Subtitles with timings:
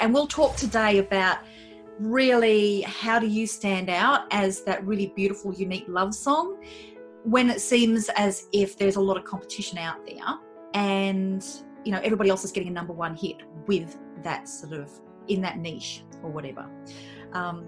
[0.00, 1.38] And we'll talk today about
[1.98, 6.58] really how do you stand out as that really beautiful, unique love song
[7.24, 10.38] when it seems as if there's a lot of competition out there
[10.72, 11.44] and
[11.84, 13.36] you know everybody else is getting a number one hit
[13.66, 14.90] with that sort of
[15.28, 16.66] in that niche or whatever.
[17.32, 17.66] Um,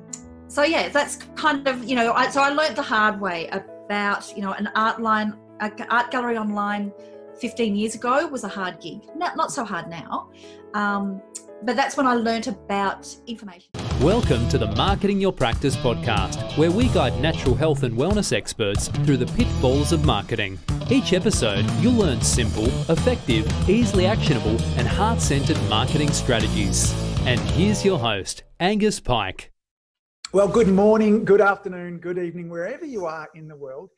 [0.49, 2.13] so yeah, that's kind of you know.
[2.13, 6.37] I, so I learned the hard way about you know an art line, art gallery
[6.37, 6.93] online,
[7.41, 9.03] 15 years ago was a hard gig.
[9.17, 10.31] Not not so hard now,
[10.75, 11.23] um,
[11.65, 13.71] but that's when I learned about information.
[14.01, 18.89] Welcome to the Marketing Your Practice podcast, where we guide natural health and wellness experts
[18.89, 20.59] through the pitfalls of marketing.
[20.91, 26.93] Each episode, you'll learn simple, effective, easily actionable, and heart centered marketing strategies.
[27.21, 29.53] And here's your host, Angus Pike.
[30.33, 33.91] Well, good morning, good afternoon, good evening, wherever you are in the world.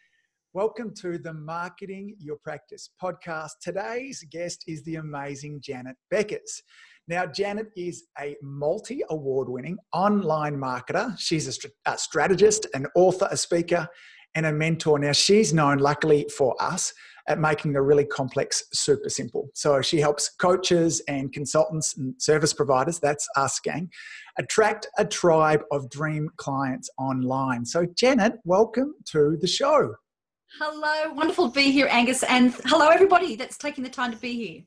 [0.53, 3.53] Welcome to the Marketing Your Practice podcast.
[3.61, 6.63] Today's guest is the amazing Janet Beckers.
[7.07, 11.15] Now, Janet is a multi award winning online marketer.
[11.19, 13.87] She's a, a, strategist, an author, a speaker,
[14.35, 14.99] and a mentor.
[14.99, 16.95] Now, she's known, luckily for us,
[17.29, 19.51] at making the really complex super simple.
[19.55, 23.91] So she helps coaches and consultants and service providers, that's us gang,
[24.39, 27.67] attract a tribe of dream clients online.
[27.67, 29.95] So, Janet, welcome to the show.
[30.59, 34.33] Hello, wonderful to be here, Angus, and hello, everybody that's taking the time to be
[34.35, 34.63] here.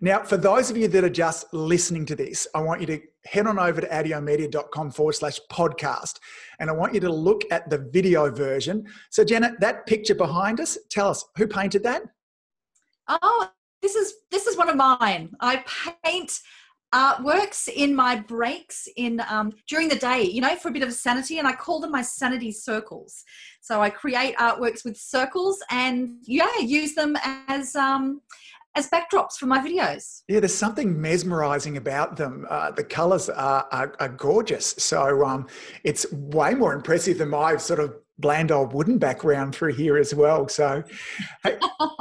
[0.00, 3.00] Now, for those of you that are just listening to this, I want you to
[3.24, 6.18] head on over to audiomedia.com forward slash podcast.
[6.60, 8.86] And I want you to look at the video version.
[9.10, 12.02] So, Janet, that picture behind us, tell us who painted that?
[13.08, 13.50] Oh,
[13.82, 15.30] this is this is one of mine.
[15.40, 15.64] I
[16.04, 16.40] paint
[16.94, 20.92] artworks in my breaks in um, during the day, you know, for a bit of
[20.92, 23.24] sanity, and I call them my sanity circles.
[23.60, 28.22] So I create artworks with circles, and yeah, use them as um,
[28.74, 30.22] as backdrops for my videos.
[30.28, 32.46] Yeah, there's something mesmerizing about them.
[32.48, 34.74] Uh, the colors are, are, are gorgeous.
[34.78, 35.46] So um,
[35.84, 40.14] it's way more impressive than my sort of bland old wooden background through here as
[40.14, 40.48] well.
[40.48, 40.82] So,
[41.42, 41.58] hey,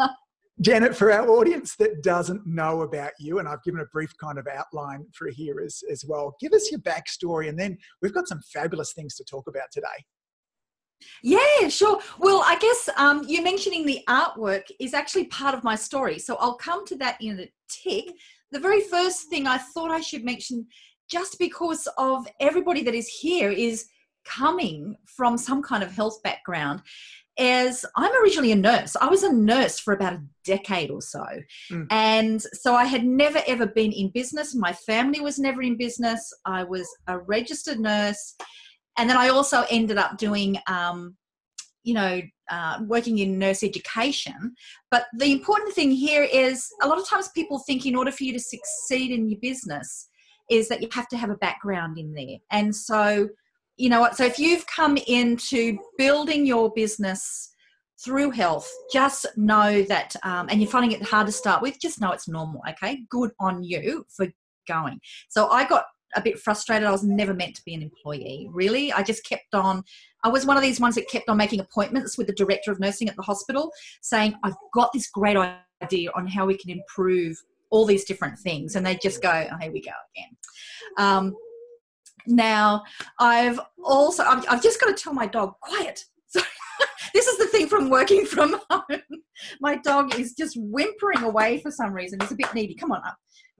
[0.61, 4.39] Janet, for our audience that doesn't know about you, and I've given a brief kind
[4.39, 8.27] of outline through here as, as well, give us your backstory and then we've got
[8.27, 9.85] some fabulous things to talk about today.
[11.23, 11.99] Yeah, sure.
[12.19, 16.19] Well, I guess um, you mentioning the artwork is actually part of my story.
[16.19, 18.13] So I'll come to that in a tick.
[18.51, 20.67] The very first thing I thought I should mention,
[21.09, 23.85] just because of everybody that is here, is
[24.25, 26.81] coming from some kind of health background.
[27.39, 31.23] As I'm originally a nurse, I was a nurse for about a decade or so.
[31.71, 31.85] Mm.
[31.91, 34.55] And so I had never ever been in business.
[34.55, 36.33] My family was never in business.
[36.45, 38.35] I was a registered nurse
[38.97, 41.15] and then I also ended up doing, um,
[41.83, 44.55] you know, uh, working in nurse education.
[44.89, 48.23] But the important thing here is a lot of times people think in order for
[48.23, 50.09] you to succeed in your business
[50.49, 52.37] is that you have to have a background in there.
[52.51, 53.29] And so,
[53.75, 54.15] you know what?
[54.15, 57.53] So if you've come into building your business
[58.03, 61.99] through health, just know that, um, and you're finding it hard to start with, just
[61.99, 62.61] know it's normal.
[62.69, 64.27] Okay, good on you for
[64.67, 64.99] going.
[65.29, 66.87] So I got a bit frustrated.
[66.87, 68.91] I was never meant to be an employee, really.
[68.93, 69.83] I just kept on.
[70.23, 72.79] I was one of these ones that kept on making appointments with the director of
[72.79, 75.37] nursing at the hospital, saying, I've got this great
[75.81, 78.75] idea on how we can improve all these different things.
[78.75, 80.37] And they just go, oh, here we go again.
[80.97, 81.35] Um,
[82.25, 82.83] now,
[83.19, 86.03] I've also, I've, I've just got to tell my dog, quiet.
[86.29, 86.41] So
[87.13, 89.01] this is the thing from working from home.
[89.61, 92.19] My dog is just whimpering away for some reason.
[92.19, 92.75] He's a bit needy.
[92.75, 93.17] Come on up.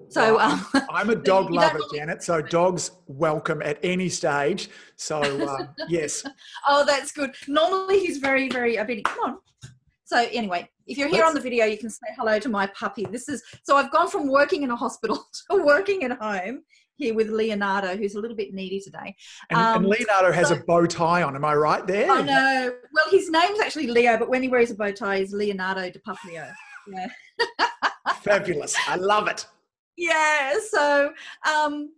[0.10, 2.24] So um, I'm a dog lover, Janet.
[2.24, 4.70] So dogs welcome at any stage.
[4.96, 6.24] So uh, yes.
[6.68, 7.36] oh, that's good.
[7.48, 9.06] Normally he's very, very obedient.
[9.06, 9.38] Come on.
[10.06, 12.68] So anyway, if you're here Let's, on the video, you can say hello to my
[12.68, 13.06] puppy.
[13.06, 16.62] This is so I've gone from working in a hospital to working at home
[16.96, 19.16] here with Leonardo, who's a little bit needy today.
[19.50, 21.36] And, um, and Leonardo has so, a bow tie on.
[21.36, 22.10] Am I right there?
[22.10, 22.74] I know.
[22.94, 26.52] Well, his name's actually Leo, but when he wears a bow tie, he's Leonardo DiCaprio.
[26.88, 27.08] Yeah.
[28.22, 28.76] Fabulous.
[28.88, 29.46] I love it
[29.98, 31.12] yeah so
[31.52, 31.90] um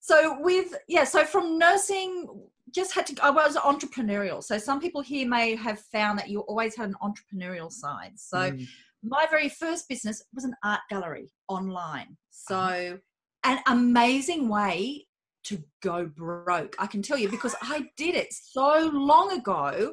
[0.00, 2.26] so with yeah so from nursing
[2.72, 6.40] just had to i was entrepreneurial so some people here may have found that you
[6.40, 8.66] always had an entrepreneurial side so mm.
[9.02, 12.96] my very first business was an art gallery online so uh-huh.
[13.44, 15.06] an amazing way
[15.42, 19.92] to go broke i can tell you because i did it so long ago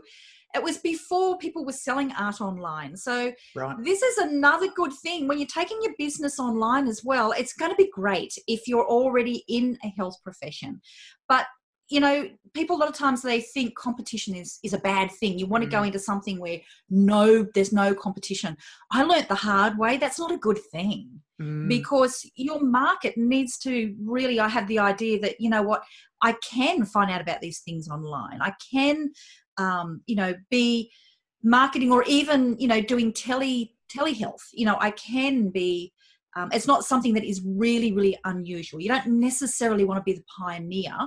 [0.56, 2.96] it was before people were selling art online.
[2.96, 3.76] So right.
[3.84, 7.32] this is another good thing when you're taking your business online as well.
[7.32, 10.82] It's going to be great if you're already in a health profession.
[11.28, 11.48] But
[11.90, 15.40] you know people a lot of times they think competition is is a bad thing
[15.40, 15.88] you want to go Mm.
[15.88, 16.60] into something where
[16.90, 18.58] no there's no competition
[18.92, 23.60] i learnt the hard way that's not a good thing Mm, because your market needs
[23.60, 25.84] to really i have the idea that you know what
[26.24, 29.12] i can find out about these things online i can
[29.58, 30.92] um, you know be
[31.44, 35.94] marketing or even you know doing tele telehealth you know i can be
[36.36, 40.14] um, it's not something that is really really unusual you don't necessarily want to be
[40.14, 40.98] the pioneer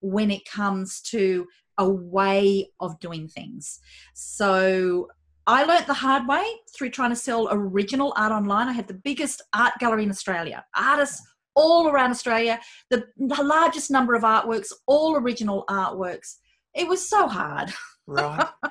[0.00, 1.46] when it comes to
[1.78, 3.80] a way of doing things
[4.14, 5.08] so
[5.48, 6.44] I learnt the hard way
[6.76, 8.66] through trying to sell original art online.
[8.66, 11.22] I had the biggest art gallery in Australia, artists
[11.54, 12.60] all around Australia,
[12.90, 16.36] the, the largest number of artworks, all original artworks.
[16.74, 17.72] It was so hard.
[18.06, 18.48] right.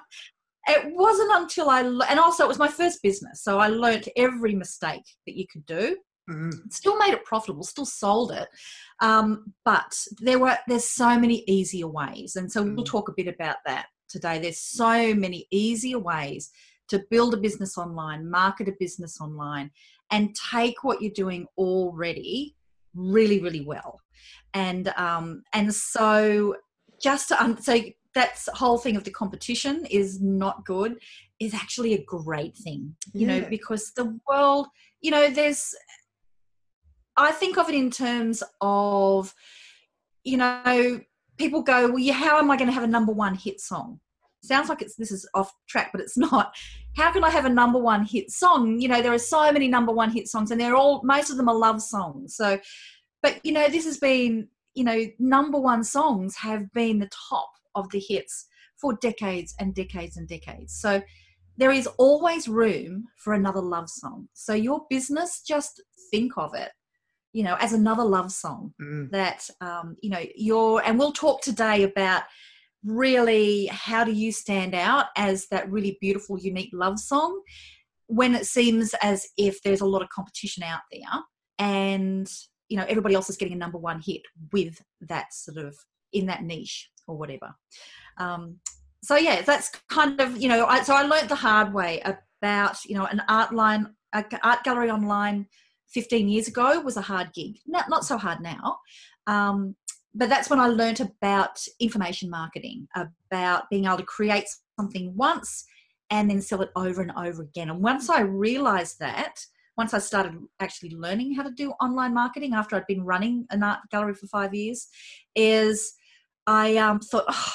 [0.68, 4.56] It wasn't until I, and also it was my first business, so I learnt every
[4.56, 5.96] mistake that you could do.
[6.28, 8.48] Mm, Still made it profitable, still sold it,
[9.00, 12.86] um, but there were there's so many easier ways, and so we'll Mm.
[12.88, 14.40] talk a bit about that today.
[14.40, 16.50] There's so many easier ways
[16.88, 19.70] to build a business online, market a business online,
[20.10, 22.56] and take what you're doing already
[22.96, 24.00] really, really well.
[24.56, 26.56] And um, and so
[27.00, 27.80] just to un- so
[28.16, 30.98] that's whole thing of the competition is not good
[31.40, 34.68] is actually a great thing you know because the world
[35.02, 35.76] you know there's
[37.18, 39.34] i think of it in terms of
[40.24, 41.00] you know
[41.38, 44.00] people go well yeah, how am i going to have a number one hit song?
[44.44, 46.56] Sounds like it's this is off track but it's not.
[46.96, 48.80] How can i have a number one hit song?
[48.80, 51.38] You know there are so many number one hit songs and they're all most of
[51.38, 52.60] them are love songs so
[53.22, 57.50] but you know this has been you know number one songs have been the top
[57.76, 58.48] of the hits
[58.80, 60.74] for decades and decades and decades.
[60.74, 61.02] So
[61.58, 64.28] there is always room for another love song.
[64.34, 65.82] So your business just
[66.12, 66.72] think of it
[67.36, 71.42] you know as another love song mm, that um, you know you're and we'll talk
[71.42, 72.24] today about
[72.86, 77.42] really how do you stand out as that really beautiful unique love song
[78.08, 81.22] when it seems as if there's a lot of competition out there
[81.60, 82.32] and
[82.70, 84.22] you know everybody else is getting a number one hit
[84.54, 85.76] with that sort of
[86.14, 87.54] in that niche or whatever.
[88.18, 88.60] Um,
[89.06, 92.02] so yeah that's kind of you know I, so i learned the hard way
[92.42, 95.46] about you know an art line art gallery online
[95.90, 97.60] 15 years ago was a hard gig.
[97.68, 98.80] Not, not so hard now
[99.28, 99.76] um,
[100.16, 104.48] but that's when i learnt about information marketing about being able to create
[104.80, 105.66] something once
[106.10, 107.70] and then sell it over and over again.
[107.70, 109.40] And once i realized that
[109.78, 113.62] once i started actually learning how to do online marketing after i'd been running an
[113.62, 114.88] art gallery for five years
[115.36, 115.94] is
[116.48, 117.54] i um, thought oh,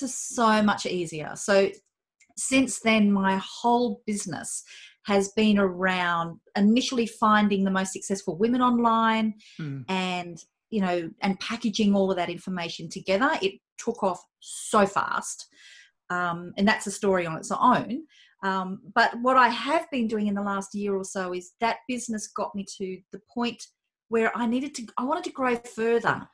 [0.00, 1.32] this is so much easier.
[1.34, 1.70] So
[2.36, 4.62] since then my whole business
[5.06, 9.84] has been around initially finding the most successful women online mm.
[9.88, 10.38] and
[10.70, 13.30] you know and packaging all of that information together.
[13.42, 15.46] It took off so fast
[16.10, 18.04] um, and that's a story on its own.
[18.44, 21.78] Um, but what i have been doing in the last year or so is that
[21.88, 23.60] business got me to the point
[24.10, 26.24] where i needed to i wanted to grow further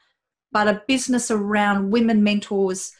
[0.55, 2.93] but a business around women mentors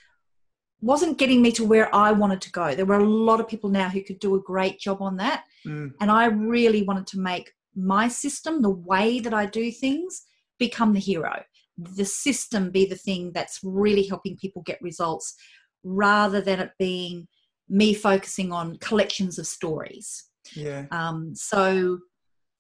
[0.83, 3.71] wasn't getting me to where i wanted to go there were a lot of people
[3.71, 7.19] now who could do a great job on that Mm, and I really wanted to
[7.19, 10.23] make my system, the way that I do things,
[10.59, 11.43] become the hero.
[11.77, 15.35] The system be the thing that's really helping people get results
[15.83, 17.27] rather than it being
[17.69, 20.25] me focusing on collections of stories.
[20.55, 20.87] yeah.
[20.91, 21.99] Um, so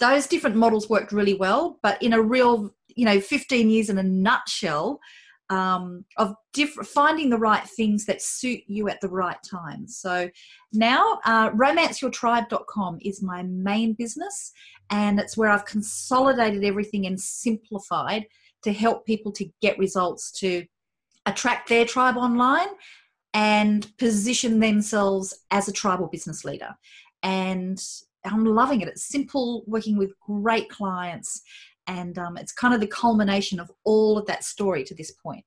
[0.00, 3.98] those different models worked really well, but in a real, you know, 15 years in
[3.98, 5.00] a nutshell
[5.50, 9.86] um, of different finding the right things that suit you at the right time.
[9.86, 10.30] So
[10.72, 14.52] now, uh, romanceyourtribe.com is my main business,
[14.90, 18.26] and it's where I've consolidated everything and simplified
[18.62, 20.64] to help people to get results to
[21.26, 22.68] attract their tribe online
[23.34, 26.74] and position themselves as a tribal business leader.
[27.22, 27.82] And
[28.24, 28.88] I'm loving it.
[28.88, 31.42] It's simple, working with great clients,
[31.86, 35.44] and um, it's kind of the culmination of all of that story to this point.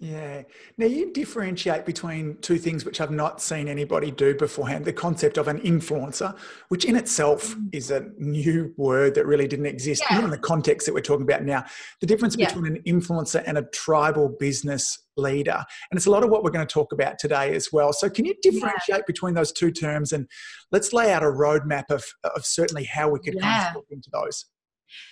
[0.00, 0.42] Yeah.
[0.76, 4.84] Now you differentiate between two things which I've not seen anybody do beforehand.
[4.84, 6.36] The concept of an influencer,
[6.68, 7.68] which in itself Mm.
[7.72, 10.16] is a new word that really didn't exist, Yeah.
[10.18, 11.64] even in the context that we're talking about now.
[12.00, 12.52] The difference Yeah.
[12.52, 15.64] between an influencer and a tribal business leader.
[15.90, 17.92] And it's a lot of what we're going to talk about today as well.
[17.92, 20.28] So can you differentiate between those two terms and
[20.72, 24.10] let's lay out a roadmap of, of certainly how we could kind of look into
[24.12, 24.44] those.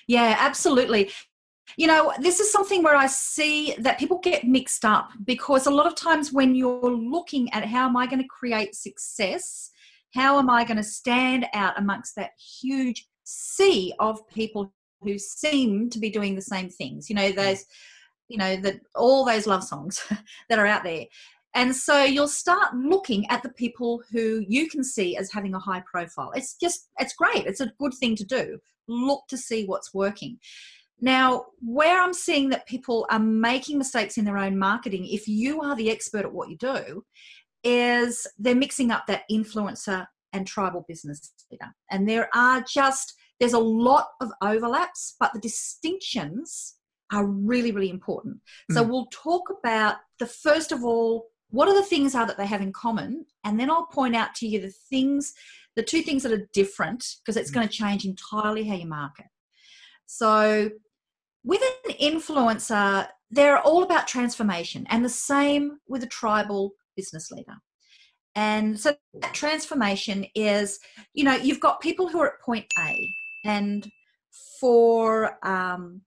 [0.08, 1.10] Yeah, absolutely.
[1.76, 5.70] You know, this is something where I see that people get mixed up because a
[5.70, 9.70] lot of times when you're looking at how am I going to create success,
[10.14, 15.88] how am I going to stand out amongst that huge sea of people who seem
[15.90, 17.08] to be doing the same things?
[17.08, 17.36] You know, hmm.
[17.36, 17.64] those,
[18.32, 20.02] you know that all those love songs
[20.48, 21.04] that are out there
[21.54, 25.58] and so you'll start looking at the people who you can see as having a
[25.58, 28.58] high profile it's just it's great it's a good thing to do
[28.88, 30.38] look to see what's working
[31.00, 35.60] now where i'm seeing that people are making mistakes in their own marketing if you
[35.60, 37.04] are the expert at what you do
[37.64, 43.52] is they're mixing up that influencer and tribal business leader and there are just there's
[43.52, 46.74] a lot of overlaps but the distinctions
[47.12, 48.40] are really, really important.
[48.70, 48.74] Mm.
[48.74, 52.46] So we'll talk about the first of all, what are the things are that they
[52.46, 53.26] have in common?
[53.44, 55.34] And then I'll point out to you the things,
[55.76, 57.54] the two things that are different, because it's mm.
[57.54, 59.26] going to change entirely how you market.
[60.06, 60.70] So
[61.44, 67.56] with an influencer, they're all about transformation, and the same with a tribal business leader.
[68.34, 70.78] And so that transformation is,
[71.14, 72.96] you know, you've got people who are at point A,
[73.44, 73.90] and
[74.60, 76.02] for um,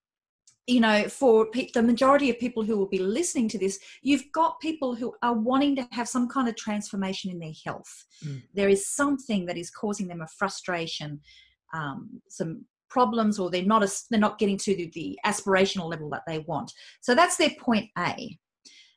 [0.68, 4.32] you know, for pe- the majority of people who will be listening to this, you've
[4.34, 8.06] got people who are wanting to have some kind of transformation in their health.
[8.26, 8.42] Mm.
[8.54, 11.20] There is something that is causing them a frustration,
[11.74, 16.10] um, some problems, or they're not a, they're not getting to the, the aspirational level
[16.10, 16.72] that they want.
[17.02, 18.38] So that's their point A.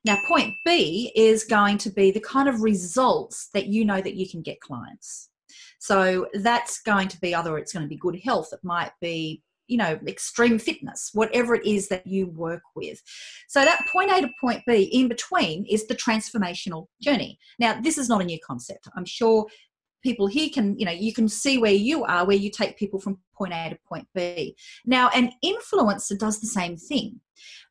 [0.04, 4.14] Now, point B is going to be the kind of results that you know that
[4.14, 5.28] you can get clients.
[5.80, 9.42] So that's going to be either it's going to be good health, it might be
[9.68, 13.00] you know extreme fitness whatever it is that you work with.
[13.48, 17.38] So that point a to point b in between is the transformational journey.
[17.58, 18.88] Now this is not a new concept.
[18.96, 19.46] I'm sure
[20.02, 23.00] people here can you know you can see where you are where you take people
[23.00, 24.56] from point a to point b.
[24.84, 27.20] Now an influencer does the same thing.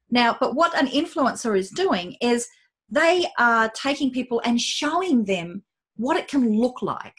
[0.10, 2.48] Now but what an influencer is doing is
[2.90, 5.64] they are taking people and showing them
[5.98, 7.18] what it can look like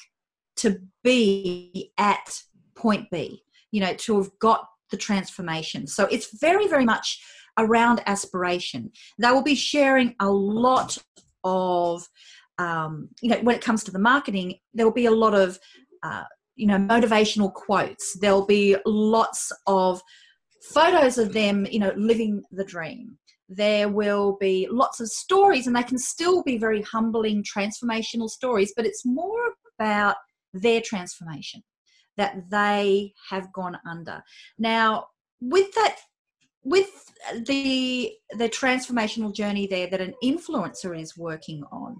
[0.56, 2.42] to be at
[2.74, 5.86] point b you know, to have got the transformation.
[5.86, 7.20] So it's very, very much
[7.58, 8.90] around aspiration.
[9.18, 10.96] They will be sharing a lot
[11.44, 12.06] of,
[12.58, 15.58] um, you know, when it comes to the marketing, there will be a lot of,
[16.02, 16.24] uh,
[16.56, 18.16] you know, motivational quotes.
[18.20, 20.00] There'll be lots of
[20.62, 23.18] photos of them, you know, living the dream.
[23.48, 28.72] There will be lots of stories, and they can still be very humbling, transformational stories,
[28.76, 30.16] but it's more about
[30.52, 31.62] their transformation
[32.18, 34.22] that they have gone under.
[34.58, 35.06] Now,
[35.40, 35.96] with that
[36.64, 36.90] with
[37.46, 41.96] the the transformational journey there that an influencer is working on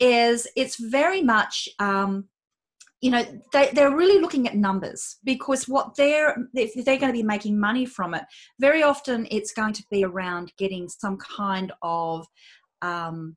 [0.00, 2.24] is it's very much um,
[3.00, 7.18] you know they, they're really looking at numbers because what they're if they're going to
[7.18, 8.24] be making money from it
[8.60, 12.26] very often it's going to be around getting some kind of
[12.80, 13.36] um,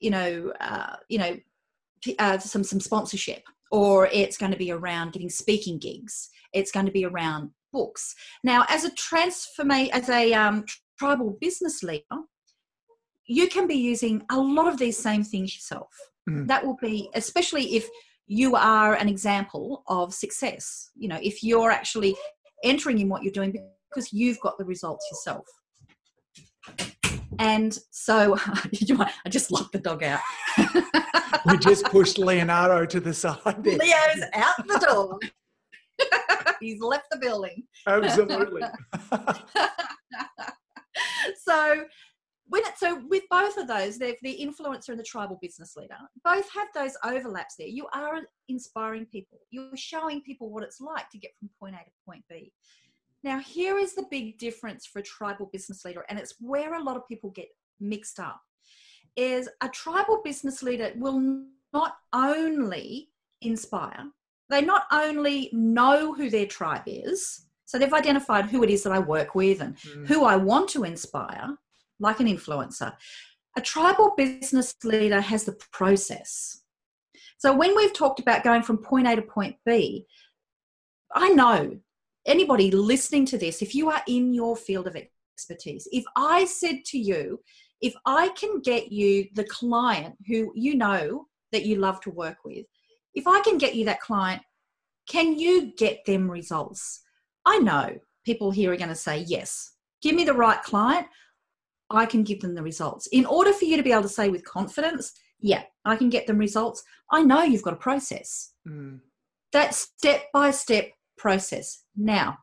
[0.00, 1.36] you know uh, you know
[2.18, 6.30] uh, some some sponsorship or it's going to be around getting speaking gigs.
[6.52, 8.14] It's going to be around books.
[8.42, 10.64] Now as a transformation as a um,
[10.98, 12.04] tribal business leader
[13.30, 15.90] you can be using a lot of these same things yourself.
[16.28, 16.46] Mm.
[16.48, 17.88] that will be especially if
[18.26, 20.90] you are an example of success.
[20.96, 22.16] You know if you're actually
[22.64, 23.54] entering in what you're doing
[23.90, 25.46] because you've got the results yourself
[27.38, 30.20] and so I just locked the dog out.
[31.46, 33.62] we just pushed Leonardo to the side.
[33.62, 33.78] There.
[33.78, 35.18] Leo's out the door.
[36.60, 37.64] He's left the building.
[37.86, 38.62] Absolutely.
[41.44, 41.84] so
[42.48, 46.48] when it, so with both of those, the influencer and the tribal business leader, both
[46.52, 47.68] have those overlaps there.
[47.68, 49.40] You are inspiring people.
[49.50, 52.52] You're showing people what it's like to get from point A to point B.
[53.24, 56.82] Now, here is the big difference for a tribal business leader, and it's where a
[56.82, 57.48] lot of people get
[57.80, 58.40] mixed up.
[59.16, 63.08] Is a tribal business leader will not only
[63.42, 64.04] inspire,
[64.48, 68.92] they not only know who their tribe is, so they've identified who it is that
[68.92, 70.06] I work with and mm.
[70.06, 71.56] who I want to inspire,
[71.98, 72.94] like an influencer.
[73.56, 76.62] A tribal business leader has the process.
[77.38, 80.06] So when we've talked about going from point A to point B,
[81.12, 81.78] I know
[82.28, 86.84] anybody listening to this, if you are in your field of expertise, if I said
[86.86, 87.40] to you,
[87.80, 92.38] if I can get you the client who you know that you love to work
[92.44, 92.66] with,
[93.14, 94.42] if I can get you that client,
[95.08, 97.00] can you get them results?
[97.46, 101.06] I know people here are going to say, yes, give me the right client.
[101.90, 103.06] I can give them the results.
[103.08, 106.26] In order for you to be able to say with confidence, yeah, I can get
[106.26, 108.52] them results, I know you've got a process.
[108.68, 109.00] Mm.
[109.52, 111.84] That step by step process.
[111.96, 112.38] Now,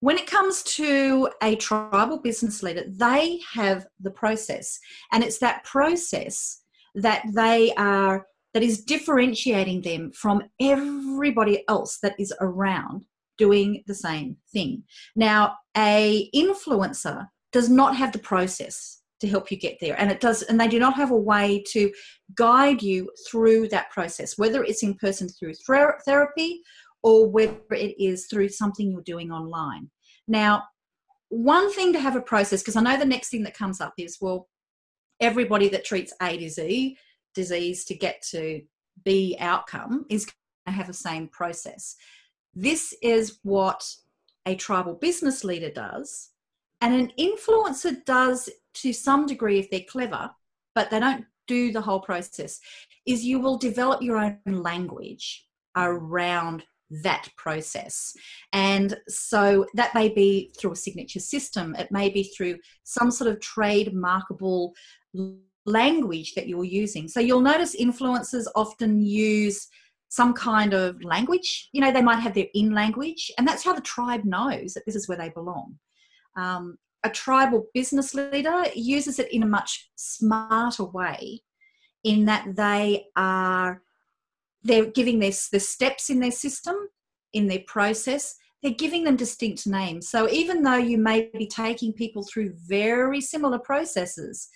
[0.00, 4.78] when it comes to a tribal business leader, they have the process,
[5.12, 6.62] and it's that process
[6.94, 13.04] that they are that is differentiating them from everybody else that is around
[13.36, 14.82] doing the same thing.
[15.14, 20.20] Now, a influencer does not have the process to help you get there and it
[20.20, 21.92] does and they do not have a way to
[22.34, 26.62] guide you through that process whether it's in person through ther- therapy
[27.02, 29.90] or whether it is through something you're doing online.
[30.26, 30.64] Now
[31.30, 33.92] one thing to have a process because i know the next thing that comes up
[33.98, 34.48] is well
[35.20, 36.96] everybody that treats a disease
[37.34, 38.62] disease to get to
[39.04, 40.34] b outcome is going
[40.66, 41.96] to have the same process.
[42.54, 43.84] This is what
[44.46, 46.30] a tribal business leader does
[46.80, 50.30] and an influencer does to some degree if they're clever,
[50.74, 52.60] but they don't do the whole process,
[53.06, 58.14] is you will develop your own language around that process.
[58.52, 63.30] And so that may be through a signature system, it may be through some sort
[63.30, 64.72] of trademarkable
[65.66, 67.08] language that you're using.
[67.08, 69.68] So you'll notice influencers often use
[70.08, 71.68] some kind of language.
[71.72, 74.84] You know, they might have their in language, and that's how the tribe knows that
[74.86, 75.78] this is where they belong.
[76.36, 81.42] Um, a tribal business leader uses it in a much smarter way
[82.04, 83.82] in that they are
[84.62, 86.76] they're giving this the steps in their system
[87.32, 91.92] in their process they're giving them distinct names so even though you may be taking
[91.92, 94.48] people through very similar processes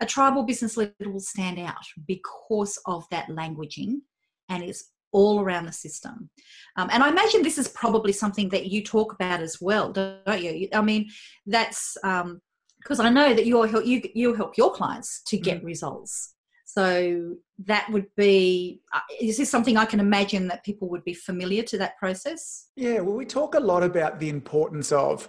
[0.00, 4.00] a tribal business leader will stand out because of that languaging
[4.48, 6.28] and it's all around the system.
[6.76, 10.42] Um, and I imagine this is probably something that you talk about as well, don't
[10.42, 10.68] you?
[10.74, 11.08] I mean,
[11.46, 15.62] that's because um, I know that you help you you help your clients to get
[15.62, 15.64] mm.
[15.64, 16.34] results.
[16.76, 21.14] So that would be uh, is this something I can imagine that people would be
[21.14, 22.68] familiar to that process?
[22.76, 25.28] Yeah, well, we talk a lot about the importance of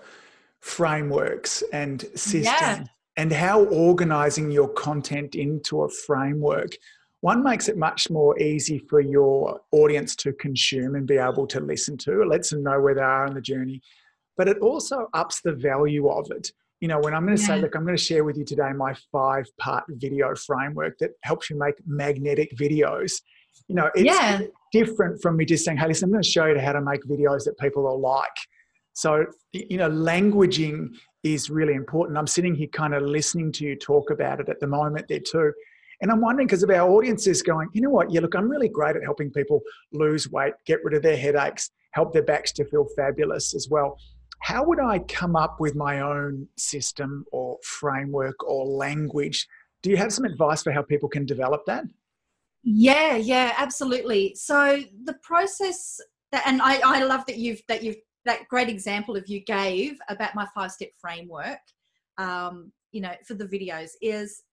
[0.59, 2.43] frameworks and systems.
[2.43, 2.83] Yeah.
[3.15, 6.69] And how organizing your content into a framework
[7.21, 11.59] one makes it much more easy for your audience to consume and be able to
[11.59, 12.21] listen to.
[12.21, 13.81] It lets them know where they are in the journey,
[14.37, 16.51] but it also ups the value of it.
[16.79, 17.47] You know, when I'm going to yeah.
[17.47, 21.11] say, look, I'm going to share with you today my five part video framework that
[21.23, 23.13] helps you make magnetic videos.
[23.67, 24.41] You know, it's yeah.
[24.71, 27.03] different from me just saying, hey, listen, I'm going to show you how to make
[27.05, 28.37] videos that people will like.
[28.93, 30.89] So, you know, languaging
[31.23, 32.17] is really important.
[32.17, 35.19] I'm sitting here kind of listening to you talk about it at the moment there
[35.19, 35.53] too.
[36.01, 38.11] And I'm wondering because of our audiences going, you know what?
[38.11, 41.71] Yeah, look, I'm really great at helping people lose weight, get rid of their headaches,
[41.91, 43.97] help their backs to feel fabulous as well.
[44.39, 49.47] How would I come up with my own system or framework or language?
[49.81, 51.85] Do you have some advice for how people can develop that?
[52.63, 54.35] Yeah, yeah, absolutely.
[54.35, 55.99] So the process
[56.31, 59.97] that, and I, I love that you've that you've that great example of you gave
[60.09, 61.59] about my five step framework.
[62.17, 64.43] Um, you know, for the videos is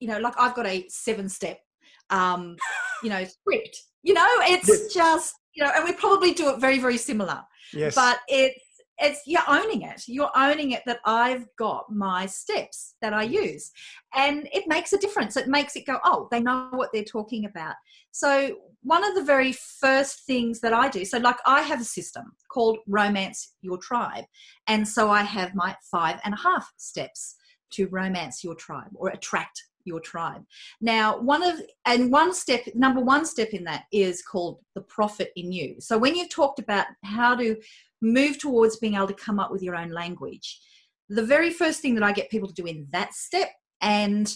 [0.00, 1.60] you know, like I've got a seven step,
[2.08, 2.56] um,
[3.02, 3.78] you know, script.
[4.02, 4.94] You know, it's yes.
[4.94, 7.42] just you know, and we probably do it very very similar.
[7.72, 7.94] Yes.
[7.94, 8.64] But it's
[9.00, 10.02] it's you're owning it.
[10.06, 13.70] You're owning it that I've got my steps that I use,
[14.14, 15.36] and it makes a difference.
[15.36, 17.74] It makes it go, oh, they know what they're talking about.
[18.12, 21.84] So one of the very first things that I do, so like I have a
[21.84, 24.24] system called Romance Your Tribe,
[24.66, 27.36] and so I have my five and a half steps
[27.72, 30.42] to romance your tribe or attract your tribe.
[30.80, 35.30] Now, one of and one step, number one step in that is called the profit
[35.36, 35.76] in you.
[35.78, 37.56] So when you've talked about how to
[38.00, 40.60] move towards being able to come up with your own language,
[41.08, 44.32] the very first thing that I get people to do in that step, and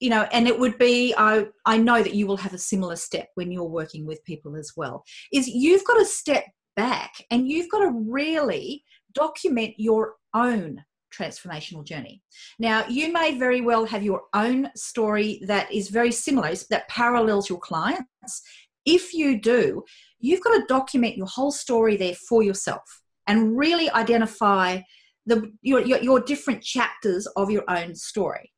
[0.00, 2.96] you know, and it would be I I know that you will have a similar
[2.96, 6.44] step when you're working with people as well, is you've got to step
[6.76, 12.22] back and you've got to really document your own transformational journey.
[12.58, 17.48] Now, you may very well have your own story that is very similar, that parallels
[17.48, 18.42] your clients.
[18.86, 19.84] If you do,
[20.20, 22.99] you've got to document your whole story there for yourself
[23.30, 24.80] and really identify
[25.24, 28.52] the your, your, your different chapters of your own story.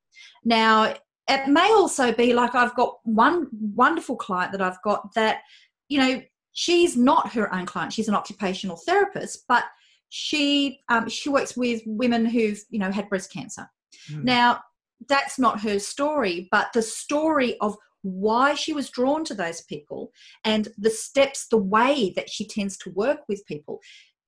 [0.44, 0.94] Now,
[1.28, 5.40] it may also be like I've got one wonderful client that I've got that,
[5.88, 9.64] you know, she's not her own client, she's an occupational therapist, but
[10.08, 13.68] she um, she works with women who've you know had breast cancer.
[14.10, 14.24] Mm.
[14.24, 14.60] Now
[15.08, 20.10] that's not her story, but the story of why she was drawn to those people
[20.44, 23.80] and the steps, the way that she tends to work with people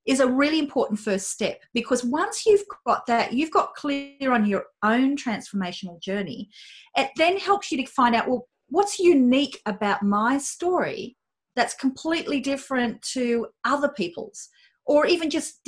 [0.06, 4.46] is a really important first step because once you've got that, you've got clear on
[4.46, 6.48] your own transformational journey,
[6.96, 11.16] it then helps you to find out, well, what's unique about my story
[11.56, 14.48] that's completely different to other people's?
[14.86, 15.60] or even just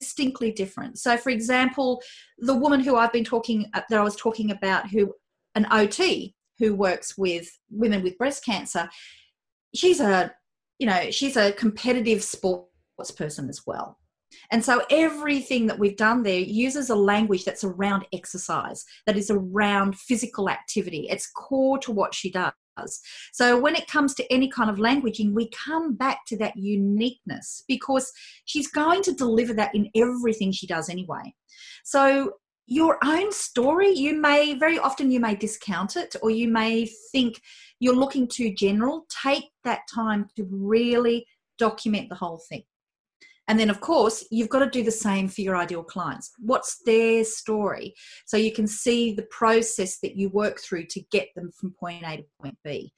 [0.00, 0.98] distinctly different.
[0.98, 2.02] So, for example,
[2.38, 5.14] the woman who I've been talking uh, that I was talking about, who
[5.54, 8.88] an OT who works with women with breast cancer,
[9.74, 10.32] she's a
[10.78, 12.70] you know she's a competitive sports
[13.16, 13.98] person as well.
[14.50, 19.30] And so everything that we've done there uses a language that's around exercise, that is
[19.30, 21.06] around physical activity.
[21.08, 22.52] It's core to what she does.
[23.32, 27.62] So when it comes to any kind of languaging, we come back to that uniqueness
[27.68, 28.12] because
[28.46, 31.34] she's going to deliver that in everything she does anyway.
[31.84, 32.32] So
[32.66, 37.40] your own story, you may very often you may discount it or you may think
[37.78, 39.06] you're looking too general.
[39.22, 41.26] Take that time to really
[41.58, 42.64] document the whole thing.
[43.46, 46.32] And then, of course, you've got to do the same for your ideal clients.
[46.38, 47.94] What's their story?
[48.24, 52.04] So you can see the process that you work through to get them from point
[52.06, 52.92] A to point B.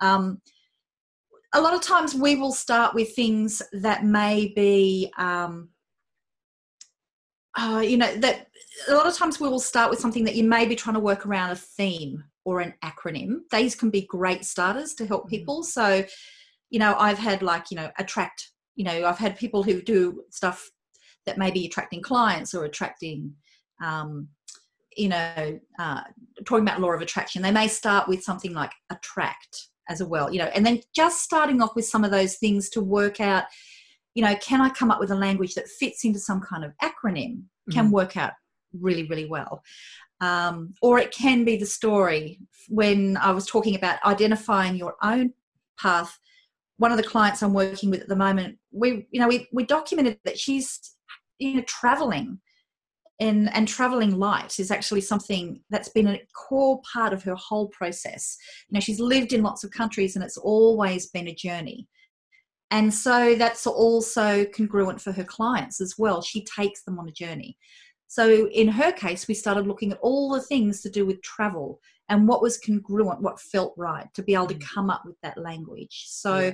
[0.00, 0.40] Um,
[1.52, 5.68] a lot of times we will start with things that may be, um,
[7.58, 8.46] uh, you know, that
[8.88, 11.00] a lot of times we will start with something that you may be trying to
[11.00, 13.40] work around a theme or an acronym.
[13.50, 15.36] These can be great starters to help mm-hmm.
[15.36, 15.62] people.
[15.62, 16.04] So,
[16.70, 20.22] you know, I've had like, you know, attract you know i've had people who do
[20.30, 20.70] stuff
[21.26, 23.32] that may be attracting clients or attracting
[23.82, 24.28] um,
[24.96, 26.02] you know uh,
[26.44, 27.42] talking about law of attraction.
[27.42, 31.60] They may start with something like attract as well you know and then just starting
[31.60, 33.44] off with some of those things to work out
[34.14, 36.72] you know can i come up with a language that fits into some kind of
[36.80, 37.90] acronym can mm-hmm.
[37.90, 38.32] work out
[38.78, 39.62] really really well.
[40.20, 42.38] Um, or it can be the story.
[42.68, 45.32] When i was talking about identifying your own
[45.78, 46.18] path
[46.80, 49.64] one of the clients I'm working with at the moment, we you know we we
[49.64, 50.96] documented that she's
[51.38, 52.40] you know traveling
[53.20, 57.68] and and traveling light is actually something that's been a core part of her whole
[57.68, 58.34] process.
[58.70, 61.86] You know, she's lived in lots of countries and it's always been a journey.
[62.70, 66.22] And so that's also congruent for her clients as well.
[66.22, 67.58] She takes them on a journey.
[68.10, 71.80] So in her case, we started looking at all the things to do with travel
[72.08, 74.66] and what was congruent, what felt right to be able to mm.
[74.66, 76.06] come up with that language.
[76.08, 76.52] So,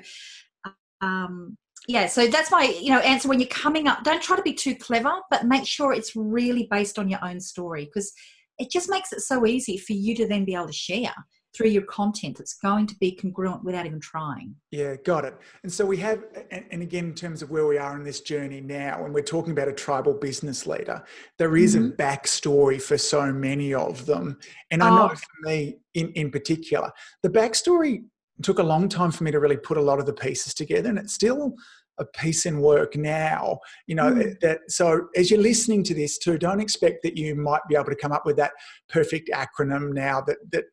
[0.67, 0.73] yeah.
[1.01, 1.57] um,
[1.89, 3.27] yeah, so that's my you know answer.
[3.27, 6.69] When you're coming up, don't try to be too clever, but make sure it's really
[6.71, 8.13] based on your own story because
[8.59, 11.15] it just makes it so easy for you to then be able to share
[11.57, 12.41] through your content.
[12.41, 14.55] It's going to be congruent without even trying.
[14.71, 15.35] Yeah, got it.
[15.63, 18.61] And so we have, and again, in terms of where we are in this journey
[18.61, 21.03] now, when we're talking about a tribal business leader,
[21.39, 21.89] there is mm-hmm.
[21.89, 24.39] a backstory for so many of them.
[24.71, 25.15] And I know oh.
[25.15, 26.91] for me in, in particular,
[27.23, 28.05] the backstory
[28.43, 30.91] took a long time for me to really put a lot of the pieces together.
[30.91, 31.55] And it's still
[31.99, 34.39] a piece in work now you know mm.
[34.41, 37.87] that so as you're listening to this too don't expect that you might be able
[37.87, 38.53] to come up with that
[38.89, 40.65] perfect acronym now that that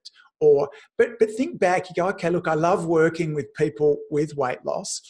[0.43, 4.35] or but but think back you go okay look i love working with people with
[4.35, 5.01] weight loss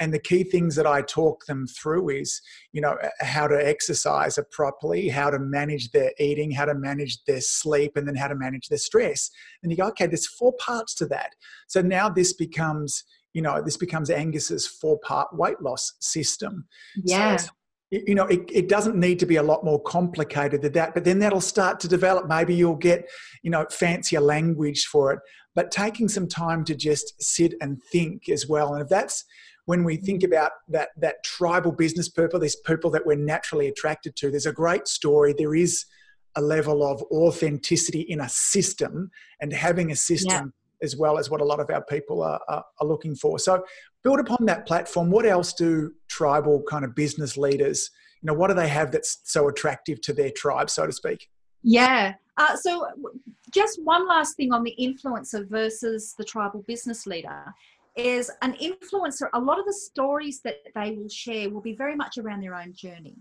[0.00, 2.40] and the key things that i talk them through is
[2.72, 7.40] you know how to exercise properly how to manage their eating how to manage their
[7.40, 9.30] sleep and then how to manage their stress.
[9.62, 11.34] And you go okay there's four parts to that.
[11.68, 16.66] So now this becomes you know this becomes angus's four part weight loss system.
[17.04, 17.36] Yeah.
[17.36, 17.50] so
[17.92, 21.04] you know, it, it doesn't need to be a lot more complicated than that, but
[21.04, 22.26] then that'll start to develop.
[22.26, 23.06] Maybe you'll get,
[23.42, 25.20] you know, fancier language for it,
[25.54, 28.72] but taking some time to just sit and think as well.
[28.72, 29.26] And if that's
[29.66, 34.16] when we think about that, that tribal business people, this people that we're naturally attracted
[34.16, 35.34] to, there's a great story.
[35.36, 35.84] There is
[36.34, 40.84] a level of authenticity in a system and having a system yeah.
[40.84, 43.38] as well as what a lot of our people are, are, are looking for.
[43.38, 43.62] So
[44.04, 45.10] build upon that platform.
[45.10, 47.90] What else do tribal kind of business leaders
[48.22, 51.28] you know what do they have that's so attractive to their tribe so to speak?
[51.62, 52.14] Yeah.
[52.38, 52.86] Uh, so
[53.50, 57.44] just one last thing on the influencer versus the tribal business leader
[57.94, 61.94] is an influencer a lot of the stories that they will share will be very
[61.94, 63.16] much around their own journey.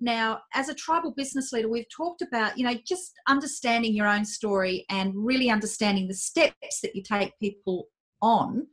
[0.00, 4.24] Now as a tribal business leader we've talked about you know just understanding your own
[4.24, 7.88] story and really understanding the steps that you take people
[8.22, 8.66] on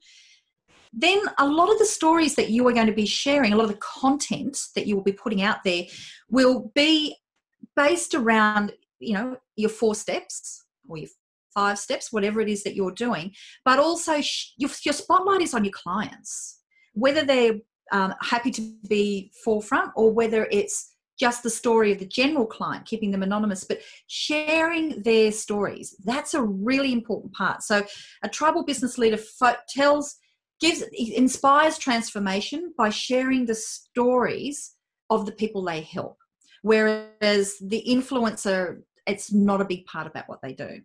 [0.97, 3.65] then a lot of the stories that you are going to be sharing, a lot
[3.65, 5.83] of the content that you will be putting out there
[6.29, 7.15] will be
[7.75, 11.09] based around, you know, your four steps or your
[11.53, 13.33] five steps, whatever it is that you're doing,
[13.65, 16.61] but also sh- your, your spotlight is on your clients,
[16.93, 17.55] whether they're
[17.91, 22.85] um, happy to be forefront or whether it's just the story of the general client,
[22.85, 25.95] keeping them anonymous, but sharing their stories.
[26.03, 27.63] That's a really important part.
[27.63, 27.85] So,
[28.21, 30.17] a tribal business leader fo- tells
[30.59, 34.75] gives inspires transformation by sharing the stories
[35.09, 36.17] of the people they help.
[36.61, 40.81] Whereas the influencer it's not a big part about what they do.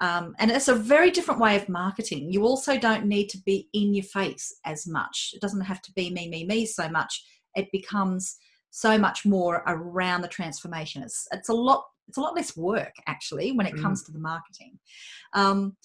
[0.00, 2.32] Um, and it's a very different way of marketing.
[2.32, 5.30] You also don't need to be in your face as much.
[5.34, 7.24] It doesn't have to be me me me so much.
[7.54, 8.36] It becomes
[8.70, 11.02] so much more around the transformation.
[11.02, 13.82] It's it's a lot it's a lot less work actually when it mm.
[13.82, 14.78] comes to the marketing.
[15.34, 15.76] Um,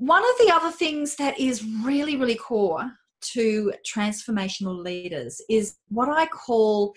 [0.00, 6.08] one of the other things that is really, really core to transformational leaders is what
[6.08, 6.94] I call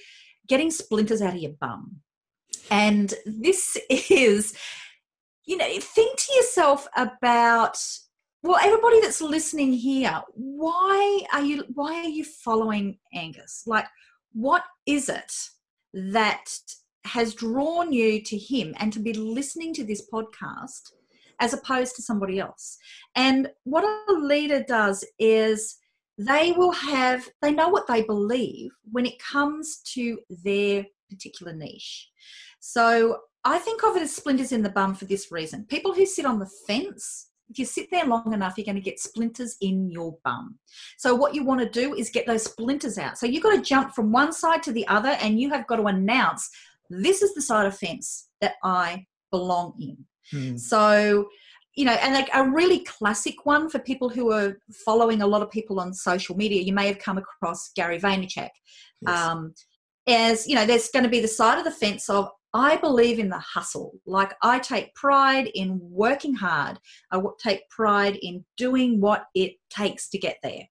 [0.48, 1.98] getting splinters out of your bum.
[2.72, 4.56] And this is,
[5.46, 7.78] you know, think to yourself about
[8.42, 13.86] well everybody that's listening here why are you why are you following angus like
[14.34, 15.32] what is it
[15.94, 16.44] that
[17.06, 20.92] has drawn you to him and to be listening to this podcast
[21.44, 22.78] as opposed to somebody else.
[23.16, 25.78] And what a leader does is
[26.18, 32.10] they will have they know what they believe when it comes to their particular niche.
[32.60, 35.66] So i think of it as splinters in the bum for this reason.
[35.66, 38.90] People who sit on the fence if you sit there long enough you're going to
[38.90, 40.58] get splinters in your bum.
[40.98, 43.18] So what you want to do is get those splinters out.
[43.18, 45.76] So you've got to jump from one side to the other and you have got
[45.76, 46.50] to announce
[46.90, 49.98] this is the side of fence that i belong in
[50.32, 50.58] hmm.
[50.58, 51.28] so
[51.76, 55.42] you know, and like a really classic one for people who are following a lot
[55.42, 58.50] of people on social media, you may have come across Gary Vaynerchuk.
[59.02, 59.20] Yes.
[59.20, 59.54] Um,
[60.08, 63.18] as you know, there's going to be the side of the fence of I believe
[63.18, 63.94] in the hustle.
[64.06, 66.78] Like I take pride in working hard.
[67.12, 70.62] I take pride in doing what it takes to get there.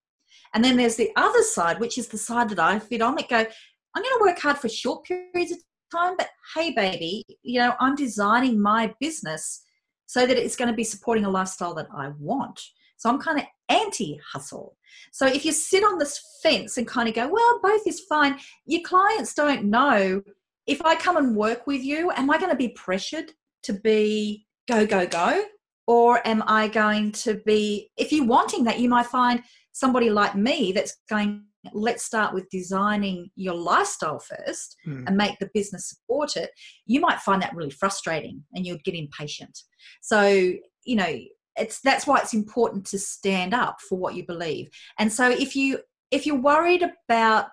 [0.55, 3.29] And then there's the other side, which is the side that I fit on that
[3.29, 5.59] go, I'm going to work hard for short periods of
[5.93, 9.63] time, but hey, baby, you know, I'm designing my business
[10.07, 12.61] so that it's going to be supporting a lifestyle that I want.
[12.97, 14.77] So I'm kind of anti hustle.
[15.11, 18.39] So if you sit on this fence and kind of go, well, both is fine,
[18.65, 20.23] your clients don't know
[20.67, 23.33] if I come and work with you, am I going to be pressured
[23.65, 25.45] to be go, go, go?
[25.87, 30.37] Or am I going to be, if you're wanting that, you might find somebody like
[30.37, 35.07] me that's going let's start with designing your lifestyle first mm.
[35.07, 36.51] and make the business support it
[36.87, 39.59] you might find that really frustrating and you'd get impatient
[40.01, 40.53] so
[40.85, 41.19] you know
[41.57, 45.55] it's that's why it's important to stand up for what you believe and so if
[45.55, 45.79] you
[46.11, 47.47] if you're worried about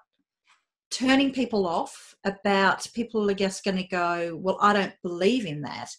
[0.92, 5.62] turning people off about people are just going to go well i don't believe in
[5.62, 5.90] that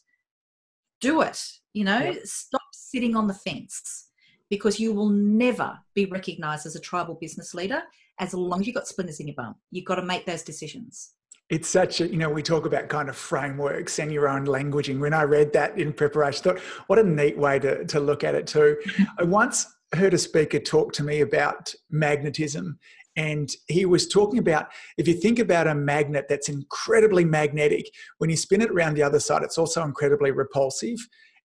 [1.01, 1.41] do it
[1.73, 2.21] you know yep.
[2.25, 4.10] stop sitting on the fence
[4.51, 7.83] because you will never be recognized as a tribal business leader
[8.19, 9.55] as long as you've got splinters in your bum.
[9.71, 11.13] You've got to make those decisions.
[11.49, 15.01] It's such a, you know, we talk about kind of frameworks and your own languaging.
[15.01, 18.23] When I read that in preparation, I thought, what a neat way to, to look
[18.23, 18.77] at it too.
[19.19, 22.79] I once heard a speaker talk to me about magnetism
[23.17, 28.31] and he was talking about if you think about a magnet that's incredibly magnetic when
[28.31, 30.97] you spin it around the other side it's also incredibly repulsive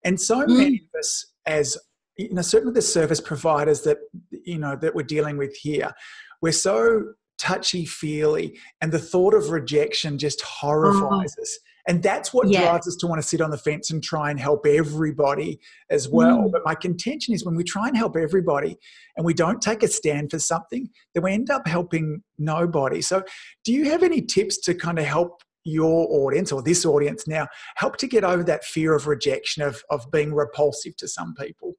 [0.04, 0.58] and so mm.
[0.58, 1.78] many of us as
[2.16, 3.98] you know, certainly the service providers that
[4.30, 5.92] you know that we're dealing with here,
[6.40, 11.42] we're so touchy feely, and the thought of rejection just horrifies oh.
[11.42, 11.58] us.
[11.86, 12.62] And that's what yeah.
[12.62, 16.08] drives us to want to sit on the fence and try and help everybody as
[16.08, 16.38] well.
[16.38, 16.52] Mm.
[16.52, 18.78] But my contention is when we try and help everybody
[19.18, 23.02] and we don't take a stand for something, then we end up helping nobody.
[23.02, 23.22] So,
[23.64, 27.48] do you have any tips to kind of help your audience or this audience now
[27.76, 31.74] help to get over that fear of rejection of, of being repulsive to some people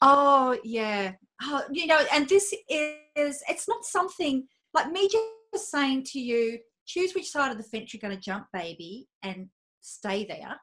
[0.00, 6.04] Oh yeah, oh, you know, and this is it's not something like me just saying
[6.04, 9.48] to you, choose which side of the fence you're going to jump, baby, and
[9.80, 10.56] stay there,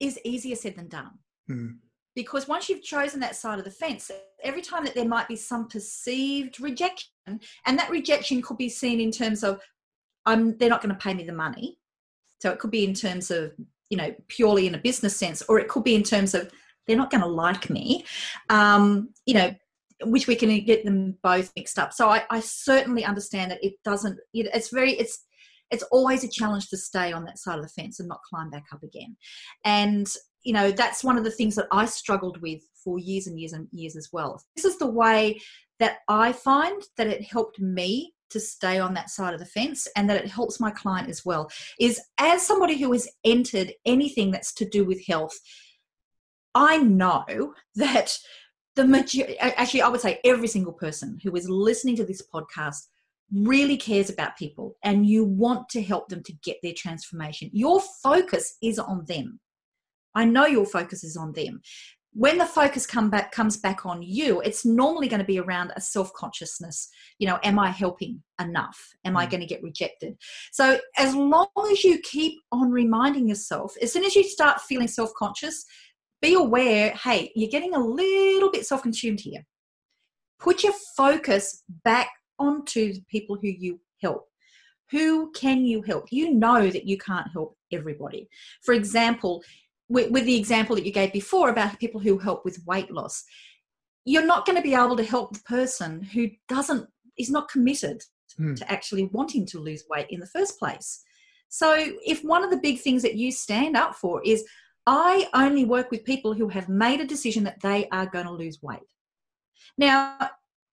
[0.00, 1.10] is easier said than done.
[1.50, 1.76] Mm.
[2.14, 4.10] Because once you've chosen that side of the fence,
[4.42, 7.10] every time that there might be some perceived rejection,
[7.66, 9.60] and that rejection could be seen in terms of,
[10.26, 11.78] I'm they're not going to pay me the money.
[12.40, 13.52] So it could be in terms of,
[13.90, 16.50] you know, purely in a business sense, or it could be in terms of
[16.88, 18.04] they're not going to like me.
[18.48, 19.54] Um, you know,
[20.04, 21.92] which we can get them both mixed up.
[21.92, 24.18] So I, I certainly understand that it doesn't.
[24.32, 24.94] It, it's very.
[24.94, 25.24] It's
[25.70, 28.48] it's always a challenge to stay on that side of the fence and not climb
[28.48, 29.16] back up again.
[29.64, 30.10] And
[30.42, 33.52] you know that's one of the things that I struggled with for years and years
[33.52, 34.42] and years as well.
[34.56, 35.40] This is the way
[35.78, 39.88] that I find that it helped me to stay on that side of the fence
[39.96, 44.30] and that it helps my client as well is as somebody who has entered anything
[44.30, 45.38] that's to do with health
[46.54, 48.18] I know that
[48.76, 52.86] the majority, actually, I would say every single person who is listening to this podcast
[53.32, 57.50] really cares about people and you want to help them to get their transformation.
[57.52, 59.40] Your focus is on them.
[60.14, 61.60] I know your focus is on them.
[62.14, 65.72] When the focus come back comes back on you, it's normally going to be around
[65.76, 66.88] a self-consciousness.
[67.18, 68.78] You know, am I helping enough?
[69.04, 69.30] Am I mm.
[69.30, 70.16] going to get rejected?
[70.50, 74.88] So as long as you keep on reminding yourself, as soon as you start feeling
[74.88, 75.64] self-conscious,
[76.20, 79.44] be aware hey, you're getting a little bit self consumed here.
[80.38, 84.28] Put your focus back onto the people who you help.
[84.90, 86.06] Who can you help?
[86.10, 88.28] You know that you can't help everybody.
[88.62, 89.42] For example,
[89.88, 93.24] with, with the example that you gave before about people who help with weight loss,
[94.04, 98.02] you're not going to be able to help the person who doesn't is not committed
[98.38, 98.56] mm.
[98.56, 101.02] to actually wanting to lose weight in the first place.
[101.48, 101.74] So,
[102.06, 104.44] if one of the big things that you stand up for is,
[104.90, 108.32] I only work with people who have made a decision that they are going to
[108.32, 108.80] lose weight.
[109.76, 110.30] Now,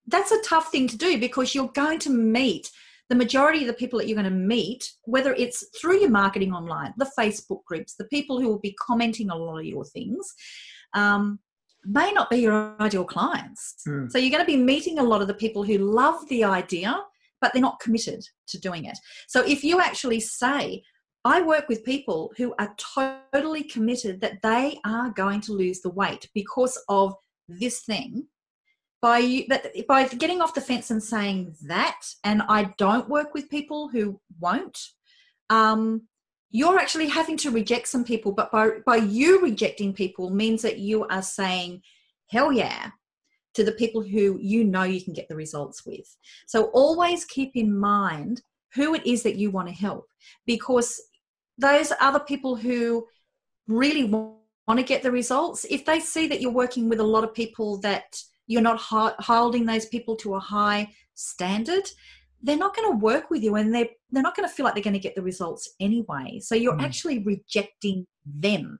[0.08, 2.72] that's a tough thing to do because you're going to meet
[3.10, 6.54] the majority of the people that you're going to meet, whether it's through your marketing
[6.54, 10.34] online, the Facebook groups, the people who will be commenting a lot of your things,
[10.94, 11.40] um,
[11.84, 13.76] may not be your ideal clients.
[13.86, 14.10] Mm.
[14.10, 16.98] So you're going to be meeting a lot of the people who love the idea,
[17.42, 18.98] but they're not committed to doing it.
[19.28, 20.84] So if you actually say,
[21.26, 25.90] I work with people who are totally committed that they are going to lose the
[25.90, 27.16] weight because of
[27.50, 28.28] this thing,
[29.02, 29.46] by
[29.88, 34.20] by getting off the fence and saying that and i don't work with people who
[34.40, 34.80] won't
[35.50, 36.08] um,
[36.52, 38.32] you're actually having to reject some people.
[38.32, 41.82] But by by you rejecting people means that you are saying
[42.30, 42.92] hell yeah
[43.54, 46.16] to the people who you know you can get the results with.
[46.48, 48.42] So always keep in mind
[48.74, 50.08] who it is that you want to help
[50.46, 51.02] because
[51.58, 53.06] those other people who
[53.68, 54.38] really want
[54.76, 55.66] to get the results.
[55.70, 59.66] If they see that you're working with a lot of people that you're not holding
[59.66, 61.90] those people to a high standard
[62.46, 64.76] they're not going to work with you and they're they're not going to feel like
[64.76, 66.40] they're going to get the results anyway.
[66.40, 66.84] So you're mm.
[66.84, 68.80] actually rejecting them.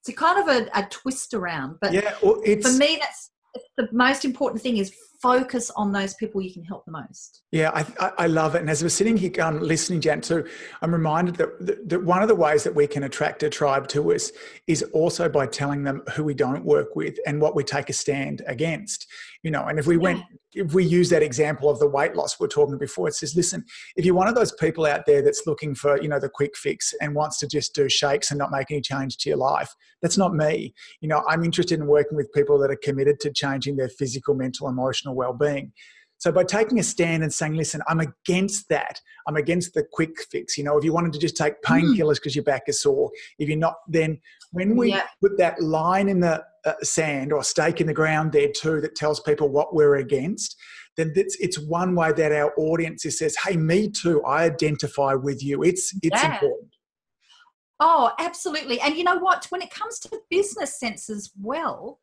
[0.00, 3.30] It's a kind of a, a twist around but yeah well, for me that's
[3.76, 4.92] the most important thing is
[5.26, 7.42] focus on those people you can help the most.
[7.50, 8.60] Yeah, I, I love it.
[8.60, 10.46] And as we're sitting here um, listening, Jan, too,
[10.82, 14.12] I'm reminded that, that one of the ways that we can attract a tribe to
[14.12, 14.30] us
[14.66, 17.92] is also by telling them who we don't work with and what we take a
[17.92, 19.06] stand against.
[19.42, 20.02] You know, and if we yeah.
[20.02, 20.22] went,
[20.54, 23.64] if we use that example of the weight loss we're talking before, it says, listen,
[23.94, 26.56] if you're one of those people out there that's looking for, you know, the quick
[26.56, 29.74] fix and wants to just do shakes and not make any change to your life,
[30.02, 30.74] that's not me.
[31.00, 34.34] You know, I'm interested in working with people that are committed to changing their physical,
[34.34, 35.72] mental, emotional well-being.
[36.18, 39.00] So by taking a stand and saying, listen, I'm against that.
[39.28, 40.56] I'm against the quick fix.
[40.56, 41.80] You know, if you wanted to just take mm.
[41.82, 44.18] painkillers because your back is sore, if you're not, then
[44.52, 45.02] when we yeah.
[45.20, 48.96] put that line in the uh, sand or stake in the ground there too that
[48.96, 50.56] tells people what we're against,
[50.96, 55.44] then it's, it's one way that our audience says, hey, me too, I identify with
[55.44, 55.62] you.
[55.62, 56.32] It's, it's yeah.
[56.32, 56.70] important.
[57.78, 58.80] Oh, absolutely.
[58.80, 59.44] And you know what?
[59.50, 62.00] When it comes to business sense as well,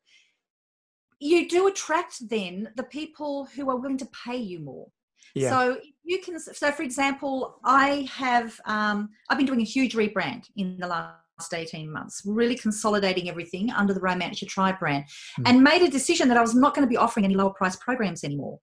[1.20, 4.88] you do attract then the people who are willing to pay you more.
[5.34, 5.50] Yeah.
[5.50, 6.38] So you can.
[6.38, 11.52] So for example, I have um, I've been doing a huge rebrand in the last
[11.52, 15.04] 18 months, really consolidating everything under the Your Tribe brand,
[15.40, 15.42] mm.
[15.46, 17.76] and made a decision that I was not going to be offering any lower price
[17.76, 18.60] programs anymore.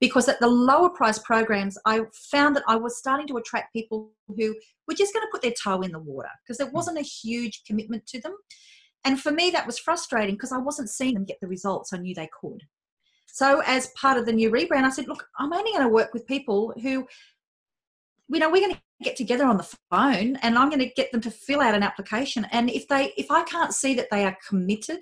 [0.00, 4.12] Because at the lower price programs, I found that I was starting to attract people
[4.28, 4.54] who
[4.88, 6.76] were just going to put their toe in the water because there hmm.
[6.76, 8.34] wasn't a huge commitment to them.
[9.04, 11.98] And for me, that was frustrating because I wasn't seeing them get the results I
[11.98, 12.62] knew they could.
[13.26, 16.12] So, as part of the new rebrand, I said, look, I'm only going to work
[16.12, 17.06] with people who,
[18.28, 21.12] you know, we're going to get together on the phone and I'm going to get
[21.12, 22.46] them to fill out an application.
[22.50, 24.98] And if they, if I can't see that they are committed,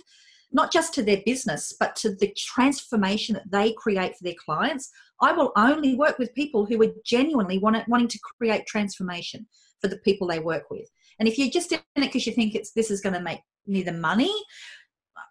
[0.53, 4.91] not just to their business, but to the transformation that they create for their clients,
[5.21, 9.47] I will only work with people who are genuinely want, wanting to create transformation
[9.81, 10.89] for the people they work with.
[11.19, 13.41] And if you're just in it because you think it's this is going to make
[13.69, 14.35] me the money,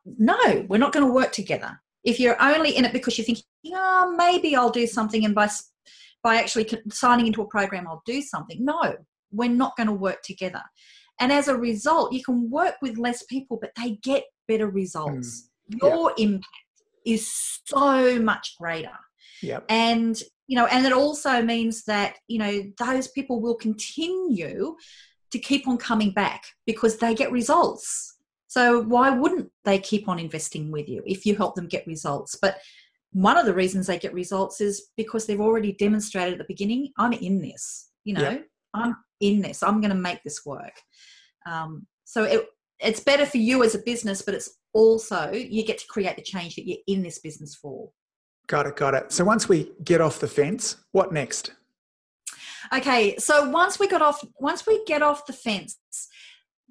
[0.05, 1.79] no, we're not going to work together.
[2.03, 5.49] If you're only in it because you're thinking, oh, maybe I'll do something, and by
[6.23, 8.63] by actually signing into a program, I'll do something.
[8.63, 8.95] No,
[9.31, 10.61] we're not going to work together.
[11.19, 15.49] And as a result, you can work with less people, but they get better results.
[15.71, 15.81] Mm.
[15.81, 16.25] Your yeah.
[16.25, 16.47] impact
[17.05, 18.97] is so much greater.
[19.41, 19.65] Yep.
[19.69, 24.75] And you know, and it also means that you know those people will continue
[25.31, 28.16] to keep on coming back because they get results.
[28.57, 32.35] So why wouldn't they keep on investing with you if you help them get results?
[32.41, 32.57] But
[33.11, 36.91] one of the reasons they get results is because they've already demonstrated at the beginning,
[36.97, 38.47] I'm in this, you know, yep.
[38.73, 40.73] I'm in this, I'm going to make this work.
[41.45, 42.47] Um, so it,
[42.79, 46.23] it's better for you as a business, but it's also you get to create the
[46.23, 47.91] change that you're in this business for.
[48.47, 49.11] Got it, got it.
[49.11, 51.51] So once we get off the fence, what next?
[52.73, 55.77] Okay, so once we got off, once we get off the fence,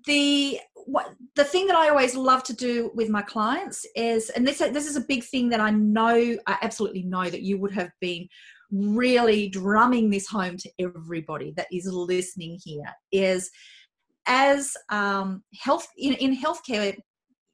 [0.07, 4.47] the what the thing that I always love to do with my clients is, and
[4.47, 7.73] this this is a big thing that I know, I absolutely know that you would
[7.73, 8.29] have been
[8.71, 13.51] really drumming this home to everybody that is listening here is
[14.27, 16.97] as um, health in, in healthcare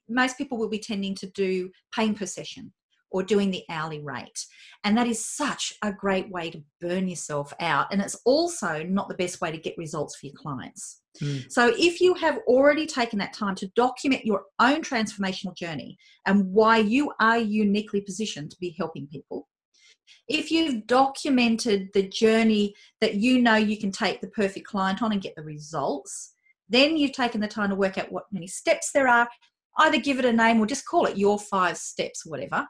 [0.09, 2.73] most people will be tending to do pain per session
[3.11, 4.47] or doing the hourly rate.
[4.85, 7.93] And that is such a great way to burn yourself out.
[7.93, 11.02] And it's also not the best way to get results for your clients.
[11.21, 11.51] Mm.
[11.51, 16.47] So, if you have already taken that time to document your own transformational journey and
[16.53, 19.49] why you are uniquely positioned to be helping people,
[20.29, 25.13] if you've documented the journey that you know you can take the perfect client on
[25.13, 26.33] and get the results,
[26.69, 29.29] then you've taken the time to work out what many steps there are.
[29.79, 32.67] Either give it a name or just call it your five steps, whatever.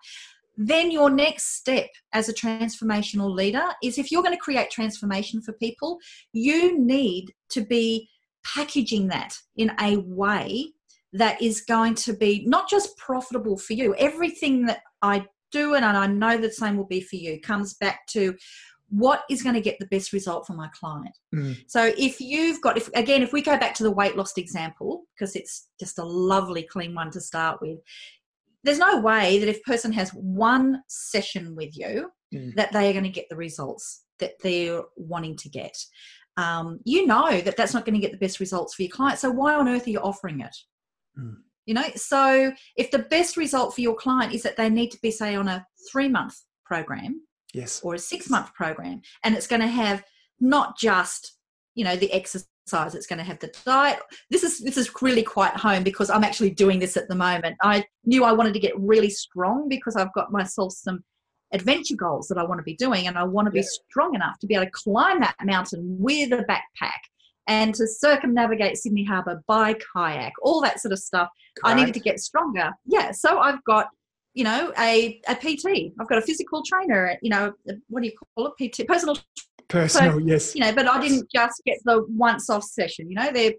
[0.56, 5.40] Then your next step as a transformational leader is if you're going to create transformation
[5.40, 5.98] for people,
[6.32, 8.08] you need to be
[8.44, 10.72] packaging that in a way
[11.12, 13.94] that is going to be not just profitable for you.
[13.96, 18.06] Everything that I do, and I know the same will be for you, comes back
[18.08, 18.34] to
[18.88, 21.16] what is going to get the best result for my client.
[21.34, 21.56] Mm.
[21.66, 25.04] So if you've got, if again, if we go back to the weight loss example,
[25.14, 27.78] because it's just a lovely, clean one to start with,
[28.64, 32.54] there's no way that if a person has one session with you, mm.
[32.54, 35.76] that they are going to get the results that they're wanting to get.
[36.36, 39.18] Um, you know that that's not going to get the best results for your client.
[39.18, 40.56] So why on earth are you offering it?
[41.18, 41.36] Mm.
[41.66, 44.98] You know, so if the best result for your client is that they need to
[45.00, 47.20] be, say, on a three month program,
[47.52, 50.02] yes, or a six month program, and it's going to have
[50.40, 51.36] not just
[51.74, 53.98] you know the exercise it's going to have the diet
[54.30, 57.56] this is this is really quite home because i'm actually doing this at the moment
[57.62, 61.02] i knew i wanted to get really strong because i've got myself some
[61.52, 63.62] adventure goals that i want to be doing and i want to yeah.
[63.62, 67.00] be strong enough to be able to climb that mountain with a backpack
[67.48, 71.28] and to circumnavigate Sydney Harbour by kayak, all that sort of stuff.
[71.64, 72.70] I needed to get stronger.
[72.86, 73.88] Yeah, so I've got,
[74.32, 75.92] you know, a, a PT.
[76.00, 77.52] I've got a physical trainer, you know,
[77.88, 78.70] what do you call it?
[78.70, 79.16] PT, personal
[79.72, 80.54] Personal, so, yes.
[80.54, 83.54] You know, but I didn't just get the once off session, you know, they're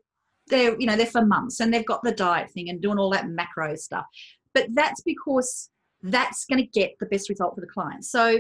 [0.48, 3.10] they're you know, they're for months and they've got the diet thing and doing all
[3.12, 4.06] that macro stuff.
[4.54, 5.70] But that's because
[6.04, 8.06] that's going to get the best result for the client.
[8.06, 8.40] So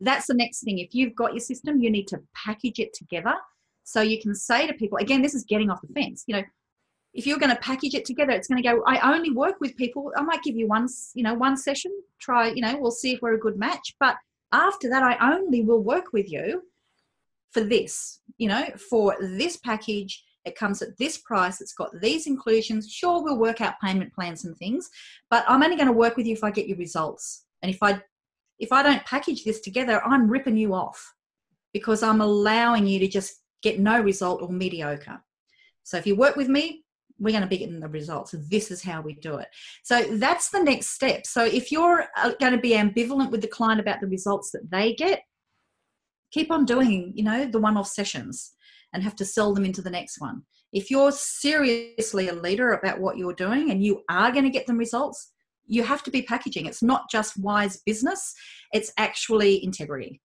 [0.00, 0.78] that's the next thing.
[0.78, 3.34] If you've got your system, you need to package it together
[3.84, 6.24] so you can say to people, again, this is getting off the fence.
[6.26, 6.42] You know,
[7.12, 9.76] if you're going to package it together, it's going to go, I only work with
[9.76, 10.12] people.
[10.16, 13.22] I might give you one, you know, one session, try, you know, we'll see if
[13.22, 13.94] we're a good match.
[13.98, 14.16] But
[14.52, 16.62] after that, I only will work with you
[17.50, 20.24] for this, you know, for this package.
[20.44, 21.60] It comes at this price.
[21.60, 22.90] It's got these inclusions.
[22.90, 24.90] Sure, we'll work out payment plans and things,
[25.30, 27.44] but I'm only going to work with you if I get your results.
[27.62, 28.02] And if I
[28.58, 31.14] if I don't package this together, I'm ripping you off
[31.72, 35.22] because I'm allowing you to just get no result or mediocre.
[35.82, 36.84] So if you work with me,
[37.18, 38.34] we're going to be getting the results.
[38.50, 39.48] This is how we do it.
[39.82, 41.26] So that's the next step.
[41.26, 44.70] So if you're uh, going to be ambivalent with the client about the results that
[44.70, 45.22] they get,
[46.30, 48.52] keep on doing, you know, the one-off sessions
[48.92, 50.42] and have to sell them into the next one.
[50.72, 54.66] If you're seriously a leader about what you're doing and you are going to get
[54.66, 55.32] them results,
[55.66, 56.66] you have to be packaging.
[56.66, 58.34] It's not just wise business,
[58.72, 60.20] it's actually integrity.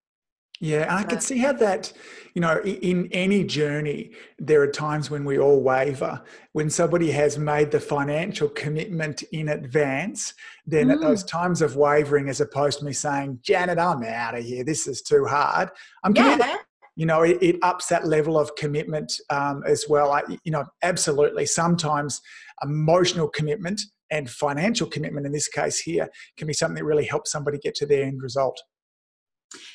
[0.62, 1.92] Yeah, I can see how that,
[2.34, 6.24] you know, in any journey, there are times when we all waver.
[6.54, 10.34] When somebody has made the financial commitment in advance,
[10.66, 10.94] then mm.
[10.94, 11.28] at those mm.
[11.28, 15.02] times of wavering, as opposed to me saying, Janet, I'm out of here, this is
[15.02, 15.72] too hard,
[16.06, 16.38] I'm yeah.
[16.38, 16.62] committed.
[16.96, 20.12] You know, it, it, ups that level of commitment um, as well.
[20.12, 21.46] I, you know, absolutely.
[21.46, 22.22] Sometimes
[22.64, 23.82] emotional commitment
[24.12, 27.76] and financial commitment, in this case here, can be something that really helps somebody get
[27.76, 28.58] to their end result.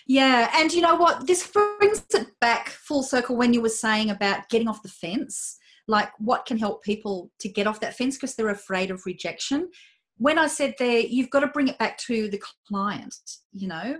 [0.07, 1.27] Yeah, and you know what?
[1.27, 5.59] This brings it back full circle when you were saying about getting off the fence.
[5.87, 9.71] Like, what can help people to get off that fence because they're afraid of rejection?
[10.19, 13.15] When I said there, you've got to bring it back to the client,
[13.53, 13.97] you know,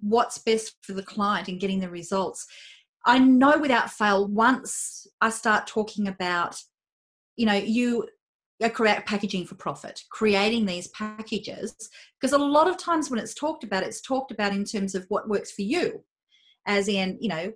[0.00, 2.46] what's best for the client and getting the results.
[3.06, 6.56] I know without fail, once I start talking about,
[7.36, 8.06] you know, you
[8.72, 11.74] create packaging for profit, creating these packages.
[12.18, 15.04] Because a lot of times when it's talked about, it's talked about in terms of
[15.08, 16.02] what works for you,
[16.66, 17.52] as in, you know,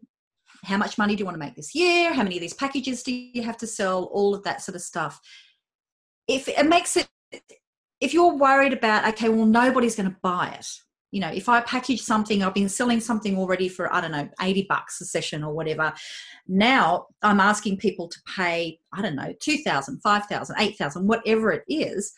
[0.64, 2.12] how much money do you want to make this year?
[2.12, 4.04] How many of these packages do you have to sell?
[4.12, 5.20] All of that sort of stuff.
[6.26, 7.08] If it makes it,
[8.00, 10.68] if you're worried about, okay, well, nobody's going to buy it,
[11.10, 14.28] you know if i package something i've been selling something already for i don't know
[14.40, 15.92] 80 bucks a session or whatever.
[16.46, 22.12] Now i'm asking people to pay i don't know 2000 5000 8000 whatever it is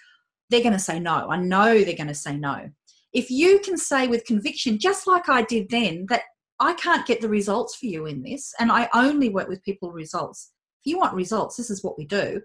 [0.50, 1.28] they're going to say no.
[1.30, 2.70] I know they're going to say no.
[3.12, 6.22] If you can say with conviction just like i did then that
[6.58, 9.92] i can't get the results for you in this and i only work with people
[9.92, 10.52] results.
[10.84, 12.40] If you want results this is what we do.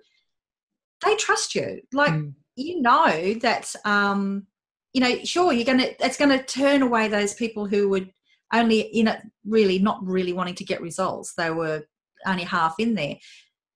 [1.04, 1.82] They trust you.
[1.92, 2.34] Like mm.
[2.56, 4.48] you know that um
[4.96, 8.14] you know, sure, you're to, it's to turn away those people who would
[8.54, 11.34] only in it really not really wanting to get results.
[11.36, 11.84] They were
[12.26, 13.18] only half in there.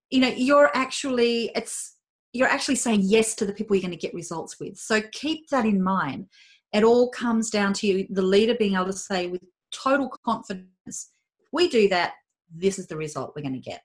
[0.10, 1.98] You know, you're actually, it's,
[2.32, 4.78] you're actually saying yes to the people you're going to get results with.
[4.78, 6.28] So keep that in mind.
[6.72, 9.42] It all comes down to you, the leader being able to say with
[9.74, 11.12] total confidence,
[11.52, 12.14] we do that,
[12.50, 13.82] this is the result we're going to get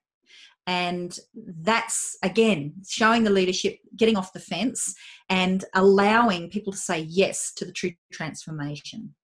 [0.66, 4.94] and that's again showing the leadership getting off the fence
[5.28, 9.14] and allowing people to say yes to the true transformation.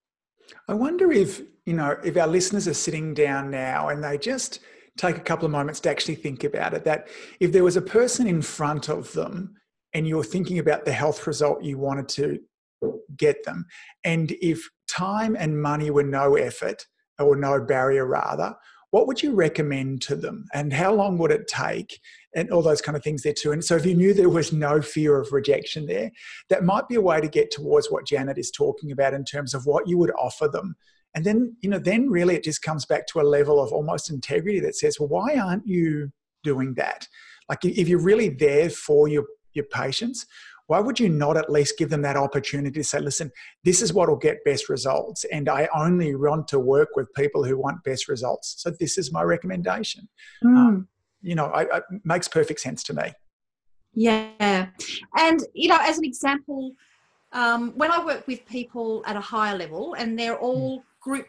[0.69, 4.61] I wonder if, you know, if our listeners are sitting down now and they just
[4.97, 7.83] take a couple of moments to actually think about it, that if there was a
[7.83, 9.55] person in front of them
[9.95, 12.41] and you're thinking about the health result you wanted to
[13.17, 13.67] get them,
[14.05, 16.87] and if time and money were no effort
[17.19, 18.55] or no barrier rather,
[18.91, 20.47] what would you recommend to them?
[20.53, 22.01] And how long would it take?
[22.35, 23.53] And all those kind of things there too.
[23.53, 26.11] And so if you knew there was no fear of rejection there
[26.49, 29.55] that might be a way to get towards what janet is talking about in terms
[29.55, 30.77] of what you would offer them.
[31.15, 34.11] And then you know then really it just comes back to a level of almost
[34.11, 36.13] integrity that says well why aren't you
[36.45, 37.09] doing that?
[37.49, 40.27] Like if you're really there for your your patients
[40.71, 43.33] why would you not at least give them that opportunity to say, listen,
[43.65, 45.25] this is what will get best results.
[45.33, 48.55] And I only want to work with people who want best results.
[48.59, 50.09] So this is my recommendation.
[50.45, 50.57] Mm.
[50.57, 50.89] Um,
[51.23, 53.13] you know, I, it makes perfect sense to me.
[53.95, 54.69] Yeah.
[55.19, 56.77] And, you know, as an example,
[57.33, 60.83] um, when I work with people at a higher level and they're all mm.
[61.01, 61.27] group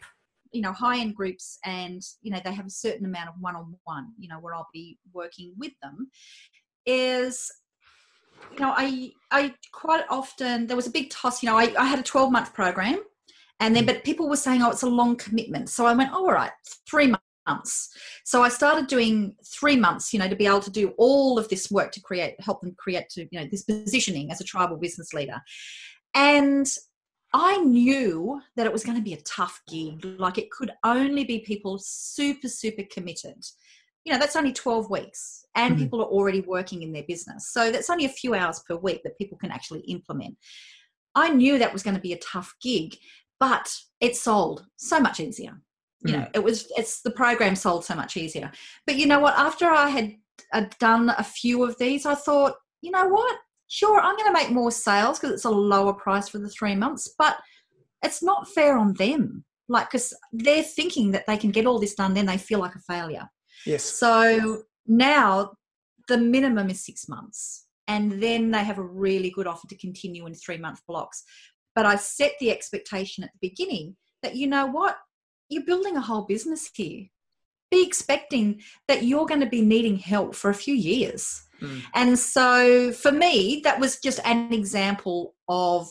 [0.52, 3.56] you know high end groups and you know they have a certain amount of one
[3.56, 6.10] on one you know where i'll be working with them
[6.84, 7.50] is
[8.52, 11.42] you know, I I quite often there was a big toss.
[11.42, 12.98] You know, I, I had a 12 month program,
[13.60, 15.68] and then but people were saying, oh, it's a long commitment.
[15.68, 16.52] So I went, oh, all right,
[16.88, 17.14] three
[17.46, 17.90] months.
[18.24, 20.12] So I started doing three months.
[20.12, 22.74] You know, to be able to do all of this work to create, help them
[22.78, 25.40] create to you know this positioning as a tribal business leader,
[26.14, 26.66] and
[27.34, 30.04] I knew that it was going to be a tough gig.
[30.04, 33.42] Like it could only be people super, super committed
[34.04, 35.84] you know that's only 12 weeks and mm-hmm.
[35.84, 37.52] people are already working in their business.
[37.52, 40.36] So that's only a few hours per week that people can actually implement.
[41.14, 42.96] I knew that was going to be a tough gig
[43.38, 45.60] but it sold so much easier.
[46.04, 46.30] You know mm.
[46.34, 48.50] it was it's the program sold so much easier.
[48.86, 49.34] But you know what?
[49.34, 50.14] After i had
[50.52, 53.36] uh, done a few of these i thought you know what?
[53.68, 56.74] Sure i'm going to make more sales because it's a lower price for the three
[56.74, 57.36] months but
[58.02, 59.44] it's not fair on them.
[59.68, 62.74] Like because they're thinking that they can get all this done then they feel like
[62.74, 63.28] a failure
[63.66, 63.84] Yes.
[63.84, 65.52] So now
[66.08, 67.66] the minimum is six months.
[67.88, 71.24] And then they have a really good offer to continue in three month blocks.
[71.74, 74.96] But I set the expectation at the beginning that, you know what,
[75.48, 77.06] you're building a whole business here.
[77.70, 81.42] Be expecting that you're going to be needing help for a few years.
[81.60, 81.82] Mm.
[81.94, 85.88] And so for me, that was just an example of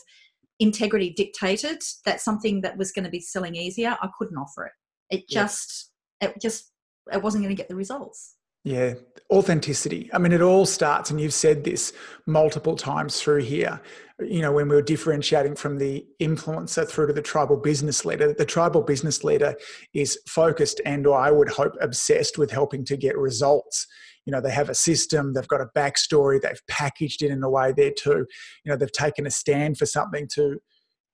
[0.60, 4.72] integrity dictated that something that was going to be selling easier, I couldn't offer it.
[5.16, 6.71] It just, it just
[7.10, 8.36] I wasn't going to get the results.
[8.64, 8.94] Yeah,
[9.32, 10.08] authenticity.
[10.12, 11.92] I mean, it all starts, and you've said this
[12.28, 13.80] multiple times through here.
[14.20, 18.32] You know, when we were differentiating from the influencer through to the tribal business leader,
[18.32, 19.56] the tribal business leader
[19.94, 23.84] is focused and, or I would hope, obsessed with helping to get results.
[24.26, 27.50] You know, they have a system, they've got a backstory, they've packaged it in a
[27.50, 28.26] way there too.
[28.64, 30.60] You know, they've taken a stand for something to,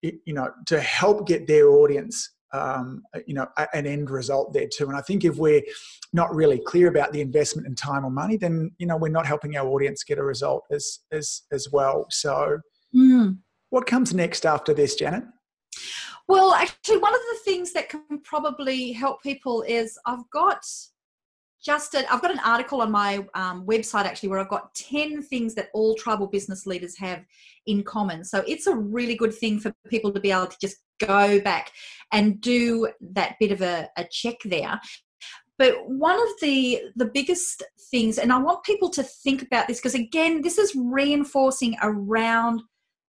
[0.02, 4.88] you know, to help get their audience um, you know an end result there too
[4.88, 5.62] and i think if we're
[6.12, 9.26] not really clear about the investment in time or money then you know we're not
[9.26, 12.58] helping our audience get a result as as as well so
[12.94, 13.36] mm.
[13.70, 15.24] what comes next after this janet
[16.26, 20.64] well actually one of the things that can probably help people is i've got
[21.64, 25.22] just a, I've got an article on my um, website actually where I've got 10
[25.22, 27.24] things that all tribal business leaders have
[27.66, 28.24] in common.
[28.24, 31.72] So it's a really good thing for people to be able to just go back
[32.12, 34.80] and do that bit of a, a check there.
[35.58, 39.78] But one of the the biggest things, and I want people to think about this
[39.78, 42.62] because again, this is reinforcing around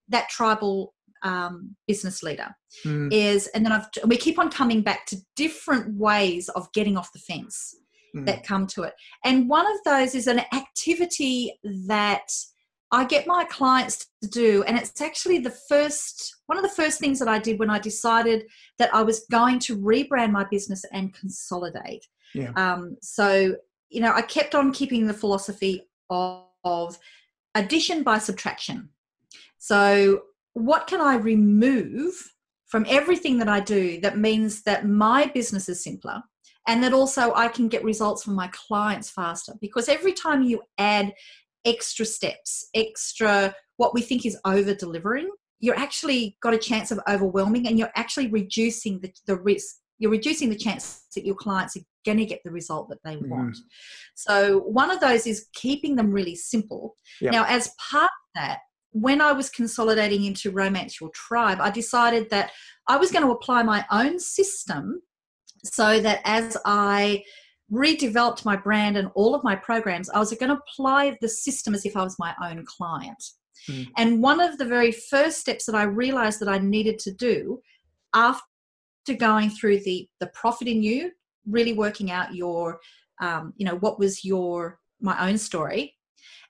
[0.10, 2.48] that tribal um, business leader
[2.86, 3.14] mm.
[3.14, 7.14] is, and then I've we keep on coming back to different ways of getting off
[7.14, 7.76] the fence
[8.16, 8.26] mm.
[8.26, 8.94] that come to it.
[9.24, 11.54] And one of those is an activity
[11.88, 12.32] that
[12.92, 17.00] I get my clients to do, and it's actually the first one of the first
[17.00, 18.46] things that I did when I decided
[18.80, 22.08] that I was going to rebrand my business and consolidate.
[22.34, 22.52] Yeah.
[22.56, 23.56] Um, so,
[23.90, 26.98] you know, I kept on keeping the philosophy of, of
[27.54, 28.90] addition by subtraction.
[29.60, 30.24] So,
[30.54, 32.34] what can I remove
[32.66, 36.24] from everything that I do that means that my business is simpler?
[36.68, 40.62] and that also I can get results from my clients faster because every time you
[40.78, 41.14] add
[41.66, 45.30] extra steps, extra what we think is over delivering,
[45.60, 49.76] you're actually got a chance of overwhelming and you're actually reducing the, the risk.
[49.97, 53.16] You're reducing the chance that your clients are going to get the result that they
[53.16, 53.30] mm-hmm.
[53.30, 53.57] want.
[54.16, 56.95] So, one of those is keeping them really simple.
[57.20, 57.34] Yep.
[57.34, 58.60] Now, as part of that,
[58.91, 62.51] when I was consolidating into Romance Your Tribe, I decided that
[62.88, 65.01] I was going to apply my own system
[65.66, 67.24] so that as I
[67.72, 71.74] redeveloped my brand and all of my programs, I was going to apply the system
[71.74, 73.24] as if I was my own client.
[73.70, 73.88] Mm.
[73.98, 77.62] And one of the very first steps that I realized that I needed to do
[78.14, 78.44] after
[79.18, 81.12] going through the the profit in you,
[81.48, 82.80] really working out your,
[83.22, 85.96] um, you know, what was your my own story,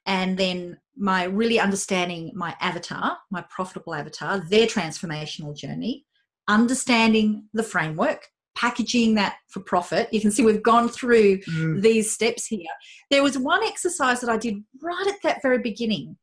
[0.05, 6.05] and then my really understanding my avatar, my profitable avatar, their transformational journey,
[6.47, 8.27] understanding the framework,
[8.59, 10.09] packaging that for profit.
[10.11, 11.81] You can see we've gone through mm.
[11.81, 12.67] these steps here.
[13.09, 16.17] There was one exercise that I did right at that very beginning.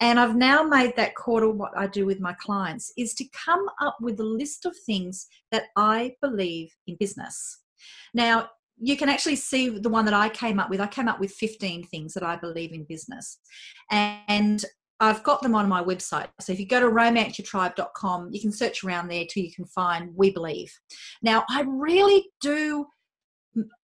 [0.00, 3.24] And I've now made that core to what I do with my clients is to
[3.32, 7.60] come up with a list of things that I believe in business.
[8.14, 8.50] Now,
[8.82, 10.80] you can actually see the one that I came up with.
[10.80, 13.38] I came up with 15 things that I believe in business.
[13.90, 14.64] And
[15.00, 16.28] I've got them on my website.
[16.40, 20.14] So if you go to romanceyourtribe.com, you can search around there till you can find
[20.14, 20.78] We Believe.
[21.22, 22.86] Now, I really do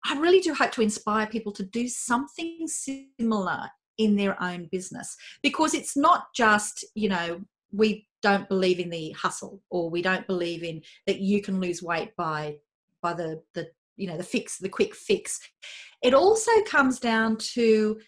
[0.06, 5.18] I really do hope to inspire people to do something similar in their own business
[5.42, 7.42] because it's not just, you know,
[7.72, 11.82] we don't believe in the hustle or we don't believe in that you can lose
[11.82, 12.56] weight by
[13.02, 15.40] by the the you know the fix the quick fix
[16.02, 18.00] it also comes down to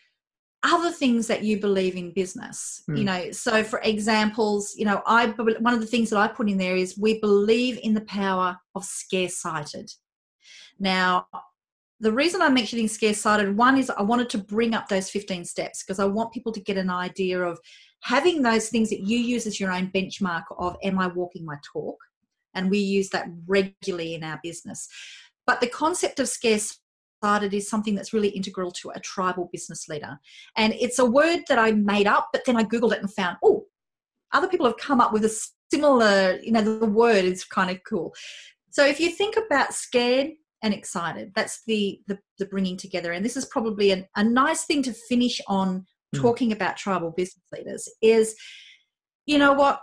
[0.64, 2.97] other things that you believe in business mm.
[2.97, 3.32] you know?
[3.32, 6.76] So for examples you know i one of the things that i put in there
[6.76, 9.91] is we believe in the power of scarce sighted
[10.80, 11.28] now
[11.99, 15.45] the reason i'm mentioning scarce sighted one is i wanted to bring up those 15
[15.45, 17.60] steps because i want people to get an idea of
[18.01, 21.58] having those things that you use as your own benchmark of am i walking my
[21.64, 21.97] talk?
[22.53, 24.88] And we use that regularly in our business.
[25.45, 26.80] But the concept of scarce
[27.24, 30.20] sighted is something that's really integral to a tribal business leader.
[30.55, 33.38] And it's a word that I made up, but then I Googled it and found,
[33.43, 33.65] oh,
[34.34, 37.80] other people have come up with a similar, you know, the word is kind of
[37.88, 38.13] cool.
[38.70, 43.11] So if you think about scared and excited, that's the, the, the bringing together.
[43.11, 46.22] And this is probably an, a nice thing to finish on mm.
[46.22, 48.36] talking about tribal business leaders is,
[49.26, 49.82] you know what,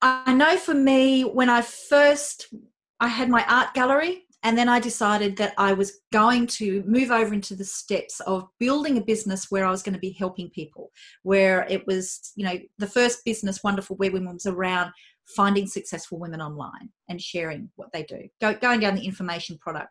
[0.00, 2.52] I know for me, when I first,
[3.00, 7.10] I had my art gallery and then I decided that I was going to move
[7.10, 10.48] over into the steps of building a business where I was going to be helping
[10.50, 14.92] people, where it was, you know, the first business, Wonderful Web Women, was around
[15.26, 19.90] finding successful women online and sharing what they do, Go, going down the information product.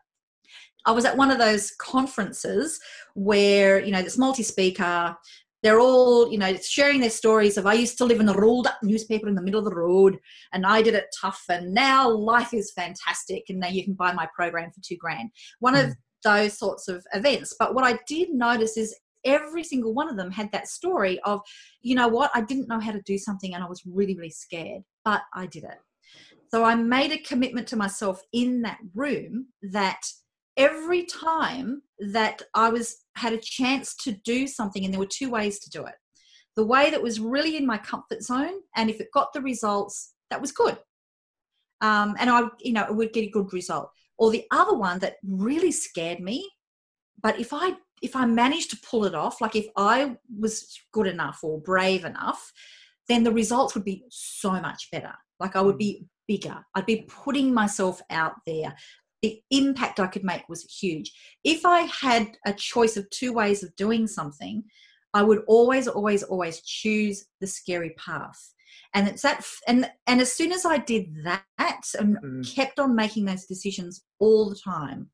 [0.86, 2.80] I was at one of those conferences
[3.14, 5.16] where, you know, this multi speaker,
[5.62, 8.66] they're all, you know, sharing their stories of I used to live in a rolled
[8.66, 10.18] up newspaper in the middle of the road
[10.52, 14.12] and I did it tough and now life is fantastic and now you can buy
[14.12, 15.30] my program for two grand.
[15.58, 15.80] One mm.
[15.80, 15.92] of hmm.
[16.22, 17.54] those sorts of events.
[17.58, 18.94] But what I did notice is
[19.24, 21.40] every single one of them had that story of,
[21.82, 24.30] you know what, I didn't know how to do something and I was really, really
[24.30, 25.78] scared, but I did it.
[26.50, 30.00] So I made a commitment to myself in that room that
[30.56, 35.30] every time that I was had a chance to do something, and there were two
[35.30, 35.94] ways to do it.
[36.56, 40.14] The way that was really in my comfort zone, and if it got the results,
[40.30, 40.78] that was good.
[41.80, 43.90] Um, and I, you know, it would get a good result.
[44.18, 46.48] Or the other one that really scared me,
[47.22, 51.06] but if I if I managed to pull it off, like if I was good
[51.06, 52.52] enough or brave enough,
[53.08, 55.12] then the results would be so much better.
[55.40, 55.78] Like I would hmm.
[55.78, 56.64] be bigger.
[56.74, 58.74] I'd be putting myself out there
[59.22, 61.12] the impact I could make was huge.
[61.44, 64.64] If I had a choice of two ways of doing something,
[65.14, 68.54] I would always, always, always choose the scary path.
[68.94, 71.44] And it's that, and and as soon as I did that
[71.98, 72.54] and mm.
[72.54, 75.10] kept on making those decisions all the time,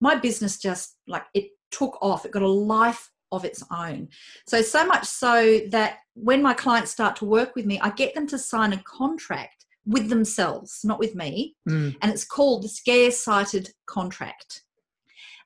[0.00, 2.24] my business just like it took off.
[2.24, 4.08] It got a life of its own.
[4.46, 8.14] So so much so that when my clients start to work with me, I get
[8.14, 9.59] them to sign a contract
[9.90, 11.56] with themselves, not with me.
[11.68, 11.96] Mm.
[12.00, 14.62] And it's called the Scare sighted contract.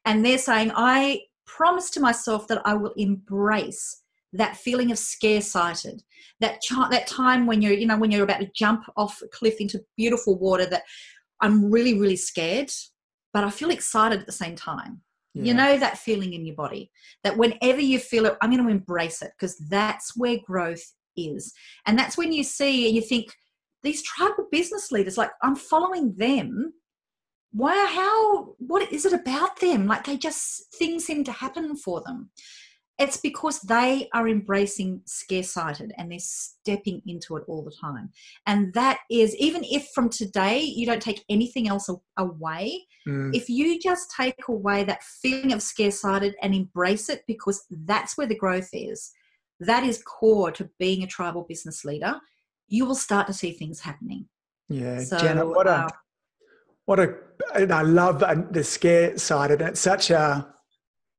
[0.05, 4.03] And they're saying, I promise to myself that I will embrace
[4.35, 6.03] that feeling of scare sighted,
[6.41, 9.29] that, ch- that time when you're, you know, when you're about to jump off a
[9.29, 10.83] cliff into beautiful water that
[11.41, 12.71] I'm really, really scared,
[13.33, 15.01] but I feel excited at the same time.
[15.33, 15.45] Yeah.
[15.45, 16.91] You know that feeling in your body
[17.23, 20.85] that whenever you feel it, I'm going to embrace it because that's where growth
[21.17, 21.53] is.
[21.87, 23.35] And that's when you see and you think,
[23.85, 26.73] these tribal business leaders like i'm following them.
[27.53, 29.87] Why how what is it about them?
[29.87, 32.31] Like they just things seem to happen for them.
[32.99, 38.11] It's because they are embracing scarce-sighted and they're stepping into it all the time.
[38.47, 43.35] And that is even if from today you don't take anything else away mm.
[43.35, 48.29] if you just take away that feeling of scarce-sighted and embrace it because that's where
[48.29, 49.13] the growth is
[49.61, 52.21] that is core to being a tribal business leader
[52.69, 54.27] you will start to see things happening.
[54.69, 55.89] Yeah, so, Janet, what a uh,
[56.87, 57.15] what a
[57.55, 58.21] and I love
[58.53, 60.47] the scare side, and it's such a,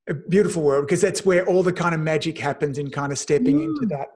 [0.07, 3.19] a beautiful world because that's where all the kind of magic happens in kind of
[3.19, 3.65] stepping mm.
[3.65, 4.07] into that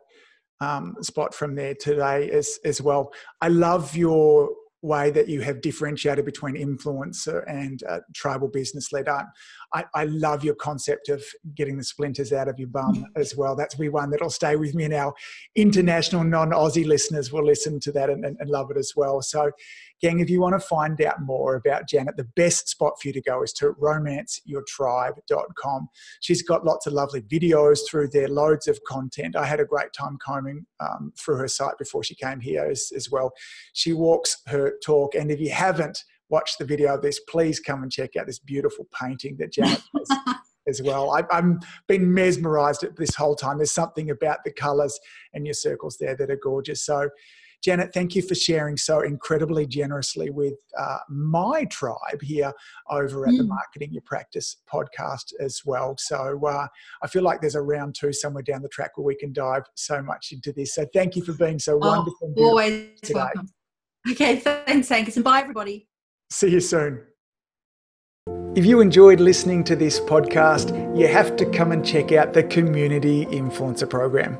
[0.62, 3.14] um, spot from there today as as well.
[3.42, 4.50] I love your
[4.82, 9.08] way that you have differentiated between influencer and uh, tribal business led.
[9.10, 9.26] I,
[9.94, 11.24] I love your concept of
[11.56, 13.56] getting the splinters out of your bum as well.
[13.56, 15.14] That's be one that'll stay with me, and our
[15.56, 19.22] international non Aussie listeners will listen to that and, and, and love it as well.
[19.22, 19.52] So,
[20.02, 23.14] gang, if you want to find out more about Janet, the best spot for you
[23.14, 25.90] to go is to romanceyourtribe.com.
[26.22, 29.36] She's got lots of lovely videos through there, loads of content.
[29.36, 32.92] I had a great time combing um, through her site before she came here as,
[32.96, 33.32] as well.
[33.74, 37.84] She walks her talk, and if you haven't watched the video of this, please come
[37.84, 40.10] and check out this beautiful painting that Janet has.
[40.68, 41.12] as well.
[41.12, 43.58] I, I'm been mesmerized at this whole time.
[43.58, 45.00] There's something about the colors
[45.34, 46.84] and your circles there that are gorgeous.
[46.84, 47.10] So
[47.64, 52.54] Janet, thank you for sharing so incredibly generously with uh, my tribe here
[52.90, 53.38] over at mm.
[53.40, 55.96] the Marketing Your Practice podcast as well.
[55.98, 56.68] So uh,
[57.04, 59.64] I feel like there's a round two somewhere down the track where we can dive
[59.76, 60.76] so much into this.
[60.76, 62.34] So thank you for being so oh, wonderful.
[62.38, 63.16] Always today.
[63.16, 63.50] welcome.
[64.10, 65.90] Okay, thanks, Angus, and bye, everybody.
[66.30, 67.04] See you soon.
[68.56, 72.44] If you enjoyed listening to this podcast, you have to come and check out the
[72.44, 74.38] Community Influencer Program.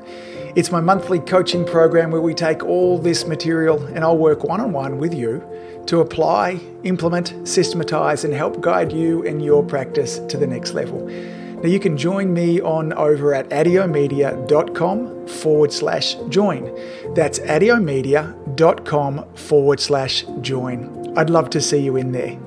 [0.56, 4.60] It's my monthly coaching program where we take all this material and I'll work one
[4.60, 5.48] on one with you
[5.86, 11.06] to apply, implement, systematize, and help guide you and your practice to the next level.
[11.06, 17.14] Now, you can join me on over at adiomedia.com forward slash join.
[17.14, 21.16] That's adiomedia.com forward slash join.
[21.16, 22.38] I'd love to see you in there.